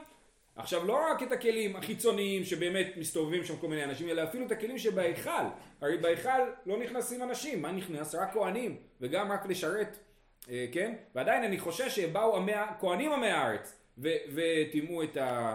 עכשיו 0.57 0.85
לא 0.87 1.07
רק 1.11 1.23
את 1.23 1.33
הכלים 1.33 1.77
החיצוניים 1.77 2.45
שבאמת 2.45 2.87
מסתובבים 2.97 3.45
שם 3.45 3.57
כל 3.57 3.69
מיני 3.69 3.85
אנשים, 3.85 4.09
אלא 4.09 4.23
אפילו 4.25 4.47
את 4.47 4.53
הכלים 4.53 4.79
שבהיכל. 4.79 5.31
הרי 5.81 5.97
בהיכל 5.99 6.29
לא 6.67 6.79
נכנסים 6.79 7.23
אנשים, 7.23 7.63
מה 7.63 7.73
נכנס? 7.73 8.15
רק 8.15 8.33
כהנים, 8.33 8.77
וגם 9.01 9.33
רק 9.33 9.47
לשרת, 9.47 9.99
אה, 10.51 10.67
כן? 10.73 10.95
ועדיין 11.15 11.45
אני 11.45 11.59
חושש 11.59 11.97
שבאו 12.01 12.37
עמי, 12.37 12.53
ה- 12.55 12.67
כהנים 12.81 13.13
עמי 13.13 13.31
הארץ 13.31 13.81
וטימאו 14.35 15.03
את, 15.03 15.17
ה- 15.17 15.55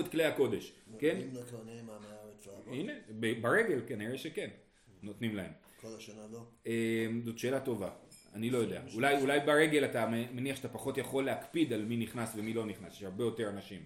את 0.00 0.08
כלי 0.10 0.24
הקודש, 0.24 0.72
כן? 0.98 1.16
נותנים 1.16 1.30
לכהנים 1.44 1.90
עם 1.90 1.90
לעבוד? 2.52 2.74
הנה, 2.74 2.92
ברגל 3.40 3.80
כנראה 3.86 4.18
שכן, 4.18 4.50
נותנים 5.02 5.34
להם. 5.34 5.52
כל 5.80 5.88
השנה 5.96 6.22
לא? 6.32 6.40
אה, 6.66 7.06
זאת 7.24 7.38
שאלה 7.38 7.60
טובה, 7.60 7.90
אני 8.34 8.50
לא 8.50 8.58
יודע. 8.58 8.82
אולי, 8.94 9.20
אולי 9.20 9.40
ברגל 9.40 9.84
אתה 9.84 10.06
מניח 10.06 10.56
שאתה 10.56 10.68
פחות 10.68 10.98
יכול 10.98 11.24
להקפיד 11.24 11.72
על 11.72 11.84
מי 11.84 11.96
נכנס 11.96 12.32
ומי 12.36 12.54
לא 12.54 12.66
נכנס, 12.66 12.92
יש 12.92 13.02
הרבה 13.02 13.24
יותר 13.24 13.48
אנשים. 13.48 13.82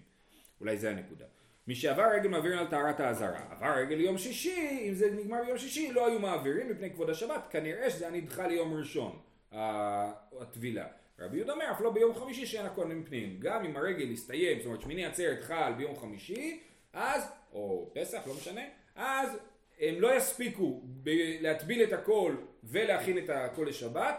אולי 0.60 0.76
זה 0.76 0.90
הנקודה. 0.90 1.24
מי 1.66 1.74
שעבר 1.74 2.08
רגל 2.14 2.28
מעבירים 2.28 2.58
על 2.58 2.66
טהרת 2.66 3.00
האזהרה. 3.00 3.40
עבר 3.50 3.78
רגל 3.78 4.00
יום 4.00 4.18
שישי, 4.18 4.86
אם 4.88 4.94
זה 4.94 5.10
נגמר 5.10 5.44
ביום 5.44 5.58
שישי, 5.58 5.92
לא 5.92 6.06
היו 6.06 6.18
מעבירים 6.18 6.70
מפני 6.70 6.90
כבוד 6.90 7.10
השבת, 7.10 7.46
כנראה 7.50 7.90
שזה 7.90 8.08
היה 8.08 8.16
נדחה 8.16 8.46
ליום 8.46 8.74
ראשון, 8.74 9.18
הטבילה. 9.52 10.86
רבי 11.18 11.36
יהודה 11.36 11.52
אומר, 11.52 11.70
אף 11.70 11.80
לא 11.80 11.90
ביום 11.90 12.14
חמישי 12.14 12.46
שאין 12.46 12.66
הכהנים 12.66 13.04
פנים. 13.04 13.36
גם 13.40 13.64
אם 13.64 13.76
הרגל 13.76 14.10
יסתיים, 14.10 14.58
זאת 14.58 14.66
אומרת 14.66 14.80
שמיני 14.80 15.04
עצרת 15.04 15.42
חל 15.42 15.72
ביום 15.76 15.96
חמישי, 15.96 16.60
אז, 16.92 17.22
או 17.52 17.90
פסח, 17.94 18.22
לא 18.26 18.34
משנה, 18.34 18.62
אז 18.96 19.38
הם 19.80 20.00
לא 20.00 20.16
יספיקו 20.16 20.80
ב- 20.84 21.36
להטביל 21.40 21.82
את 21.82 21.92
הכל 21.92 22.34
ולהכין 22.64 23.18
את 23.18 23.30
הכל 23.30 23.66
לשבת, 23.68 24.14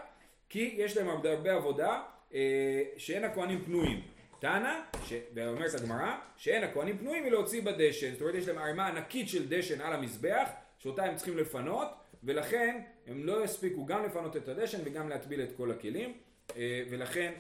כי 0.49 0.75
יש 0.77 0.97
להם 0.97 1.09
הרבה, 1.09 1.53
עבודה 1.53 2.01
אה, 2.33 2.83
שאין 2.97 3.23
הכהנים 3.23 3.65
פנויים. 3.65 4.01
טענה, 4.39 4.83
ש... 5.05 5.13
ואומרת 5.33 5.73
הגמרא, 5.73 6.15
שאין 6.37 6.63
הכהנים 6.63 6.97
פנויים 6.97 7.23
מלהוציא 7.23 7.61
בדשן. 7.61 8.11
זאת 8.11 8.21
אומרת, 8.21 8.35
יש 8.35 8.47
להם 8.47 8.57
ערימה 8.57 8.87
ענקית 8.87 9.29
של 9.29 9.49
דשן 9.49 9.81
על 9.81 9.93
המזבח, 9.93 10.49
שאותה 10.77 11.03
הם 11.03 11.15
צריכים 11.15 11.37
לפנות, 11.37 11.87
ולכן 12.23 12.81
הם 13.07 13.25
לא 13.25 13.43
יספיקו 13.43 13.85
גם 13.85 14.05
לפנות 14.05 14.37
את 14.37 14.47
הדשן 14.47 14.77
וגם 14.83 15.09
להטביל 15.09 15.41
את 15.41 15.51
כל 15.57 15.71
הכלים. 15.71 16.13
אה, 16.57 16.83
ולכן 16.89 17.33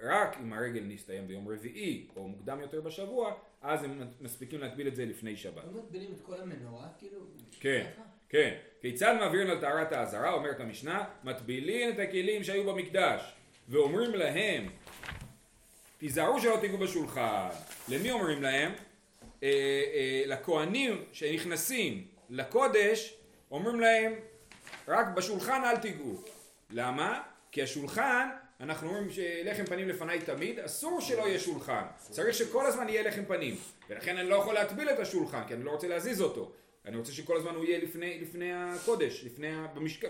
רק 0.00 0.36
אם 0.40 0.52
הרגל 0.52 0.82
נסתיים 0.84 1.28
ביום 1.28 1.48
רביעי 1.48 2.08
או 2.16 2.28
מוקדם 2.28 2.60
יותר 2.60 2.80
בשבוע, 2.80 3.34
אז 3.62 3.84
הם 3.84 4.00
מספיקים 4.20 4.60
להטביל 4.60 4.88
את 4.88 4.96
זה 4.96 5.04
לפני 5.04 5.36
שבת. 5.36 5.64
לא 5.64 5.82
מטבילים 5.82 6.12
את 6.12 6.20
כל 6.20 6.40
המנורה, 6.40 6.88
כאילו? 6.98 7.20
כן? 7.60 7.86
כן. 8.28 8.54
כיצד 8.80 9.16
מעבירים 9.20 9.50
על 9.50 9.60
טהרת 9.60 9.92
האזהרה, 9.92 10.32
אומרת 10.32 10.60
המשנה, 10.60 11.04
מטבילים 11.24 11.90
את 11.90 11.98
הכלים 11.98 12.44
שהיו 12.44 12.64
במקדש, 12.64 13.32
ואומרים 13.68 14.14
להם, 14.14 14.68
תיזהרו 15.98 16.40
שלא 16.40 16.58
תיגעו 16.60 16.78
בשולחן. 16.78 17.48
למי 17.88 18.10
אומרים 18.10 18.42
להם? 18.42 18.72
אה, 19.42 19.48
אה, 19.94 20.22
לכהנים 20.26 21.04
שנכנסים 21.12 22.06
לקודש, 22.30 23.14
אומרים 23.50 23.80
להם, 23.80 24.12
רק 24.88 25.06
בשולחן 25.16 25.64
אל 25.64 25.76
תיגעו. 25.76 26.22
למה? 26.70 27.22
כי 27.52 27.62
השולחן, 27.62 28.28
אנחנו 28.60 28.88
אומרים 28.88 29.10
שלחם 29.10 29.64
פנים 29.64 29.88
לפניי 29.88 30.20
תמיד, 30.20 30.60
אסור 30.60 31.00
שלא 31.00 31.22
יהיה 31.22 31.38
שולחן. 31.38 31.82
צריך 31.98 32.34
שכל 32.34 32.66
הזמן 32.66 32.88
יהיה 32.88 33.02
לחם 33.02 33.24
פנים. 33.24 33.54
ולכן 33.90 34.16
אני 34.16 34.28
לא 34.28 34.34
יכול 34.34 34.54
להטביל 34.54 34.90
את 34.90 34.98
השולחן, 34.98 35.42
כי 35.48 35.54
אני 35.54 35.64
לא 35.64 35.70
רוצה 35.70 35.88
להזיז 35.88 36.22
אותו. 36.22 36.52
אני 36.86 36.96
רוצה 36.96 37.12
שכל 37.12 37.36
הזמן 37.36 37.54
הוא 37.54 37.64
יהיה 37.64 37.78
לפני, 37.78 38.20
לפני 38.20 38.52
הקודש, 38.52 39.24
לפני, 39.24 39.48
במשק, 39.74 40.04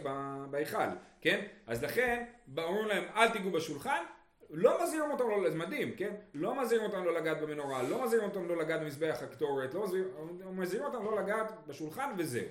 בהיכל, 0.50 0.78
כן? 1.20 1.46
אז 1.66 1.84
לכן, 1.84 2.24
אומרים 2.58 2.86
להם 2.86 3.04
אל 3.16 3.28
תיגעו 3.28 3.50
בשולחן, 3.50 4.02
לא 4.50 4.82
מזהירים 4.82 5.10
אותם 5.10 5.28
לא, 5.28 5.50
זה 5.50 5.56
מדהים, 5.56 5.92
כן? 5.96 6.14
לא 6.34 6.62
מזהירים 6.62 6.86
אותם 6.86 7.04
לא 7.04 7.14
לגעת 7.14 7.40
במנורה, 7.40 7.82
לא 7.82 8.04
מזהירים 8.04 8.28
אותם 8.28 8.48
לא 8.48 8.56
לגעת 8.56 8.80
במזבח 8.80 9.18
הקטורת, 9.22 9.74
לא 9.74 9.84
מזהירים, 9.84 10.10
מזהירים 10.52 10.86
אותם 10.86 11.04
לא 11.04 11.20
לגעת 11.22 11.52
בשולחן 11.66 12.14
וזהו, 12.18 12.46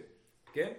כן? 0.53 0.73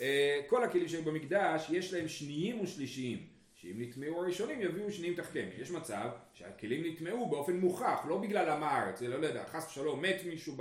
אה, 0.00 0.40
כל 0.46 0.64
הכלים 0.64 0.88
שהיו 0.88 1.02
במקדש 1.02 1.70
יש 1.70 1.92
להם 1.94 2.08
שניים 2.08 2.60
ושלישיים, 2.60 3.26
שאם 3.66 3.82
נטמעו 3.82 4.22
הראשונים 4.22 4.62
יביאו 4.62 4.92
שניים 4.92 5.14
תחתיהם. 5.14 5.48
יש 5.58 5.70
מצב 5.70 6.08
שהכלים 6.32 6.84
נטמעו 6.86 7.28
באופן 7.28 7.56
מוכח, 7.56 8.04
לא 8.08 8.18
בגלל 8.18 8.48
עם 8.48 8.62
הארץ, 8.62 9.02
אלא 9.02 9.20
לא 9.20 9.26
יודע, 9.26 9.44
חס 9.46 9.68
ושלום 9.70 10.02
מת 10.02 10.16
מישהו 10.26 10.56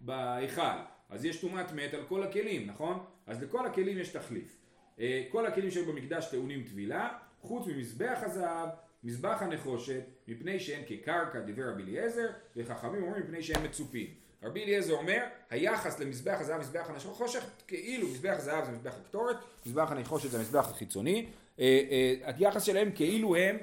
בהיכל, 0.00 0.62
אז 1.10 1.24
יש 1.24 1.40
טומאת 1.40 1.72
מת 1.72 1.94
על 1.94 2.02
כל 2.08 2.22
הכלים, 2.22 2.66
נכון? 2.66 2.98
אז 3.26 3.42
לכל 3.42 3.66
הכלים 3.66 3.98
יש 3.98 4.08
תחליף. 4.08 4.56
אה, 5.00 5.22
כל 5.30 5.46
הכלים 5.46 5.70
שהיו 5.70 5.86
במקדש 5.86 6.28
טעונים 6.30 6.64
טבילה, 6.64 7.08
חוץ 7.40 7.66
ממזבח 7.66 8.18
הזהב, 8.22 8.68
מזבח 9.04 9.42
הנחושת, 9.42 10.02
מפני 10.28 10.60
שהן 10.60 10.82
כקרקע, 10.86 11.40
דיבר 11.40 11.68
רבי 11.68 11.82
אליעזר, 11.82 12.28
וחכמים 12.56 13.02
אומרים 13.02 13.22
מפני 13.22 13.42
שהן 13.42 13.64
מצופים. 13.64 14.06
רבי 14.42 14.64
אליעזר 14.64 14.92
אומר, 14.92 15.24
היחס 15.50 16.00
למזבח 16.00 16.36
הזהב, 16.40 16.60
מזבח 16.60 16.90
הנחושת, 16.90 17.42
כאילו 17.66 18.08
מזבח 18.08 18.34
הזהב 18.38 18.64
זה 18.64 18.72
מזבח 18.72 18.94
הקטורת, 19.00 19.36
מזבח 19.66 19.90
הנחושת 19.90 20.30
זה 20.30 20.38
המזבח 20.38 20.70
החיצוני, 20.70 21.26
היחס 21.58 22.62
שלהם 22.62 22.90
כאילו 22.94 23.36
הם 23.36 23.56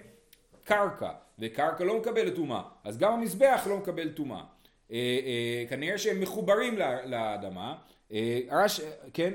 קרקע, 0.64 1.12
וקרקע 1.40 1.84
לא 1.84 2.00
מקבלת 2.00 2.36
טומאה, 2.36 2.62
אז 2.84 2.98
גם 2.98 3.14
המזבח 3.14 3.68
לא 3.70 3.78
מקבל 3.78 4.10
טומאה. 4.10 4.44
אה, 4.92 4.98
אה, 5.26 5.66
כנראה 5.70 5.98
שהם 5.98 6.22
מחוברים 6.22 6.78
לאדמה, 7.06 7.76
אה, 8.12 8.40
רש, 8.52 8.82
כן, 9.14 9.34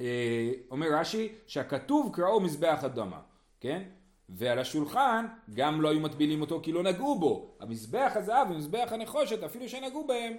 אה, 0.00 0.50
אומר 0.70 0.86
רש"י 0.92 1.28
שהכתוב 1.46 2.10
קראו 2.14 2.40
מזבח 2.40 2.84
אדמה, 2.84 3.20
כן? 3.60 3.82
ועל 4.28 4.58
השולחן 4.58 5.26
גם 5.54 5.80
לא 5.80 5.90
היו 5.90 6.00
מטבילים 6.00 6.40
אותו 6.40 6.60
כי 6.62 6.72
לא 6.72 6.82
נגעו 6.82 7.18
בו. 7.18 7.56
המזבח 7.60 8.12
הזהב 8.14 8.50
ומזבח 8.50 8.88
הנחושת 8.92 9.42
אפילו 9.42 9.68
שנגעו 9.68 10.06
בהם 10.06 10.36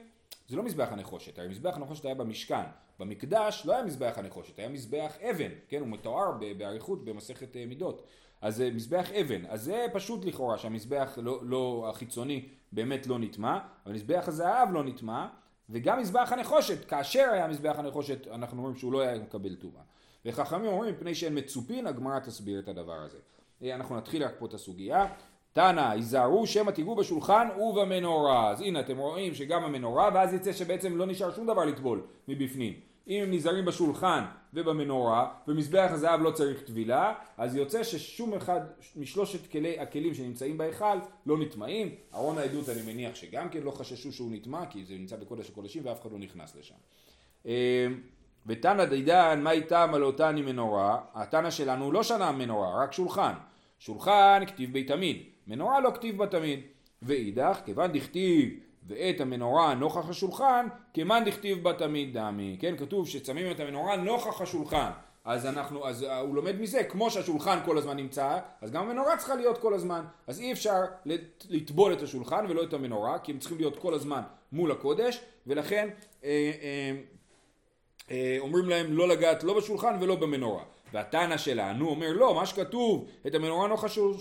זה 0.48 0.58
לא 0.58 0.64
מזבח 0.64 0.88
הנחושת, 0.92 1.40
הרי 1.40 1.48
מזבח 1.48 1.76
הנחושת 1.76 2.06
היה 2.06 2.16
במשכן. 2.16 2.64
במקדש 3.00 3.64
לא 3.66 3.74
היה 3.74 3.84
מזבח 3.84 4.14
הנחושת, 4.18 4.60
היה 4.60 4.70
מזבח 4.70 5.14
אבן, 5.22 5.52
כן? 5.68 5.80
הוא 5.80 5.88
מתואר 5.88 6.32
באריכות 6.58 7.06
במסכת 7.06 7.58
אה, 7.58 7.66
מידות. 7.66 8.08
אז 8.42 8.56
זה 8.56 8.72
מזבח 8.72 9.12
אבן, 9.12 9.46
אז 9.46 9.64
זה 9.64 9.86
פשוט 9.94 10.26
לכאורה 10.26 10.58
שהמזבח 10.58 11.18
לא, 11.22 11.40
לא 11.44 11.90
החיצוני 11.90 12.48
באמת 12.72 13.08
לא 13.08 13.20
נטמע, 13.20 13.60
אבל 13.86 13.94
מזבח 13.94 14.24
הזהב 14.28 14.72
לא 14.72 14.84
נטמע, 14.84 15.28
וגם 15.70 16.00
מזבח 16.00 16.32
הנחושת, 16.32 16.86
כאשר 16.86 17.30
היה 17.32 17.48
מזבח 17.48 17.76
הנחושת, 17.78 18.28
אנחנו 18.28 18.58
אומרים 18.58 18.76
שהוא 18.76 18.94
לא 18.94 19.02
היה 19.02 19.20
מקבל 19.20 19.56
טומאה. 19.56 19.82
וחכמים 20.26 20.66
אומרים 20.66 20.94
מפני 20.94 21.16
שהם 21.16 21.36
מצופין, 21.36 21.88
הגמרא 21.88 22.20
תסביר 22.20 22.60
את 22.60 22.68
הדבר 22.68 22.94
הזה. 22.94 23.18
אה, 23.64 23.76
אנחנו 23.76 23.98
נתחיל 23.98 24.24
רק 24.24 24.34
פה 24.40 24.46
את 24.46 24.54
הסוגיה. 24.54 25.06
תנא, 25.54 25.90
היזהרו 25.90 26.48
שמא 26.48 26.72
תיגעו 26.72 26.96
בשולחן 26.96 27.48
ובמנורה. 27.60 28.50
אז 28.50 28.62
הנה 28.62 28.80
אתם 28.80 28.98
רואים 28.98 29.36
שגם 29.36 29.64
המנורה, 29.64 30.10
ואז 30.14 30.34
יצא 30.34 30.54
שבעצם 30.54 30.98
לא 30.98 31.06
נשאר 31.06 31.32
שום 31.32 31.48
דבר 31.48 31.66
לטבול 31.66 32.02
מבפנים. 32.28 32.74
אם 33.08 33.24
הם 33.24 33.32
נזהרים 33.32 33.66
בשולחן 33.66 34.24
ובמנורה, 34.54 35.28
ומזבח 35.48 35.88
הזהב 35.92 36.22
לא 36.22 36.32
צריך 36.32 36.62
טבילה, 36.64 37.14
אז 37.38 37.56
יוצא 37.56 37.84
ששום 37.84 38.34
אחד 38.34 38.62
משלושת 38.96 39.52
כלי, 39.52 39.80
הכלים 39.80 40.14
שנמצאים 40.14 40.58
בהיכל 40.58 40.98
לא 41.26 41.38
נטמעים. 41.38 41.96
ארון 42.14 42.38
העדות 42.38 42.70
אני 42.70 42.94
מניח 42.94 43.16
שגם 43.16 43.50
כן 43.50 43.64
לא 43.64 43.72
חששו 43.72 44.12
שהוא 44.12 44.32
נטמע, 44.32 44.66
כי 44.66 44.86
זה 44.86 44.94
נמצא 44.94 45.16
בקודש 45.16 45.50
הקודשים 45.50 45.86
ואף 45.86 46.02
אחד 46.02 46.12
לא 46.12 46.20
נכנס 46.20 46.56
לשם. 46.56 46.76
אה, 47.46 47.88
ותנא 48.46 48.86
דידן, 48.86 49.42
מה 49.44 49.52
איתם 49.52 49.92
על 49.94 50.04
אותני 50.04 50.42
מנורה? 50.42 51.00
התנא 51.14 51.50
שלנו 51.50 51.92
לא 51.92 52.04
שנה 52.04 52.32
מנורה, 52.32 52.84
רק 52.84 52.94
שולחן. 52.94 53.34
שולחן 53.80 54.44
כתיב 54.48 54.74
בי 54.74 54.84
תמיד, 54.84 55.24
מנורה 55.48 55.80
לא 55.80 55.92
כתיב 55.94 56.18
בה 56.18 56.28
תמיד. 56.28 56.60
ואידך, 57.02 57.60
כיוון 57.66 57.92
דכתיב 57.92 58.50
ואת 58.88 59.22
המנורה 59.22 59.74
נוכח 59.74 60.10
השולחן, 60.10 60.68
כמאן 60.94 61.24
דכתיב 61.26 61.64
בה 61.64 61.74
תמיד 61.74 62.18
דמי. 62.18 62.58
כן, 62.60 62.78
כתוב 62.78 63.08
ששמים 63.08 63.52
את 63.52 63.60
המנורה 63.60 63.96
נוכח 63.96 64.42
השולחן. 64.42 64.90
אז 65.26 65.46
אנחנו, 65.46 65.88
אז 65.88 66.04
אה, 66.04 66.20
הוא 66.20 66.36
לומד 66.36 66.62
מזה, 66.62 66.84
כמו 66.84 67.12
שהשולחן 67.12 67.60
כל 67.66 67.78
הזמן 67.78 67.98
נמצא, 67.98 68.40
אז 68.62 68.72
גם 68.72 68.90
המנורה 68.90 69.18
צריכה 69.18 69.36
להיות 69.36 69.58
כל 69.58 69.74
הזמן. 69.74 70.04
אז 70.28 70.40
אי 70.40 70.52
אפשר 70.52 70.82
לט- 71.06 71.46
לטבול 71.50 71.94
את 71.94 72.02
השולחן 72.02 72.46
ולא 72.50 72.64
את 72.64 72.74
המנורה, 72.74 73.20
כי 73.20 73.32
הם 73.32 73.40
צריכים 73.40 73.58
להיות 73.58 73.78
כל 73.80 73.94
הזמן 73.94 74.22
מול 74.52 74.72
הקודש, 74.72 75.20
ולכן 75.48 75.90
אה, 76.24 76.30
אה, 76.62 76.92
אה, 78.12 78.38
אומרים 78.40 78.70
להם 78.70 78.94
לא 78.98 79.08
לגעת 79.08 79.44
לא 79.44 79.58
בשולחן 79.58 79.98
ולא 80.02 80.16
במנורה. 80.16 80.64
והתנא 80.94 81.38
שלנו 81.38 81.90
אומר 81.90 82.12
לא, 82.14 82.36
מה 82.36 82.46
שכתוב, 82.46 83.08
את 83.28 83.36
המנורה 83.36 83.74
השול- 83.84 84.16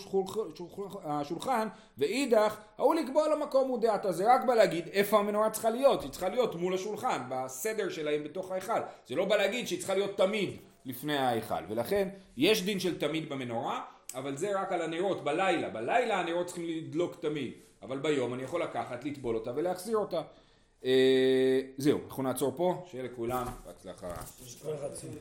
השולחן, 1.05 1.69
ואידך, 1.99 2.57
ההוא 2.79 2.95
לקבוע 2.95 3.29
למקום 3.29 3.69
הוא 3.69 3.79
דעתה, 3.79 4.13
זה 4.13 4.35
רק 4.35 4.45
בא 4.45 4.55
להגיד 4.55 4.89
איפה 4.93 5.19
המנורה 5.19 5.51
צריכה 5.51 5.71
להיות, 5.71 6.03
היא 6.03 6.11
צריכה 6.11 6.29
להיות 6.29 6.55
מול 6.55 6.75
השולחן, 6.75 7.23
בסדר 7.29 7.89
שלהם 7.89 8.25
בתוך 8.25 8.51
ההיכל. 8.51 8.81
זה 9.07 9.15
לא 9.15 9.25
בא 9.25 9.37
להגיד 9.37 9.67
שהיא 9.67 9.79
צריכה 9.79 9.95
להיות 9.95 10.17
תמיד 10.17 10.57
לפני 10.85 11.17
ההיכל, 11.19 11.65
ולכן 11.69 12.09
יש 12.37 12.63
דין 12.63 12.81
של 12.81 12.99
תמיד 12.99 13.29
במנורה, 13.29 13.81
אבל 14.15 14.37
זה 14.37 14.61
רק 14.61 14.73
על 14.73 14.83
הנרות 14.83 15.25
בלילה, 15.25 15.71
בלילה 15.71 16.21
הנרות 16.21 16.47
צריכים 16.47 16.65
לדלוק 16.69 17.17
תמיד, 17.21 17.53
אבל 17.83 17.99
ביום 17.99 18.35
אני 18.35 18.43
יכול 18.43 18.63
לקחת, 18.63 19.05
לטבול 19.05 19.35
אותה 19.35 19.51
ולהחזיר 19.55 19.97
אותה. 19.97 20.23
אה, 20.85 21.61
זהו, 21.79 21.99
אנחנו 22.07 22.23
נעצור 22.23 22.53
פה, 22.57 22.85
שיהיה 22.91 23.05
לכולם 23.05 23.47
בהצלחה. 23.67 24.07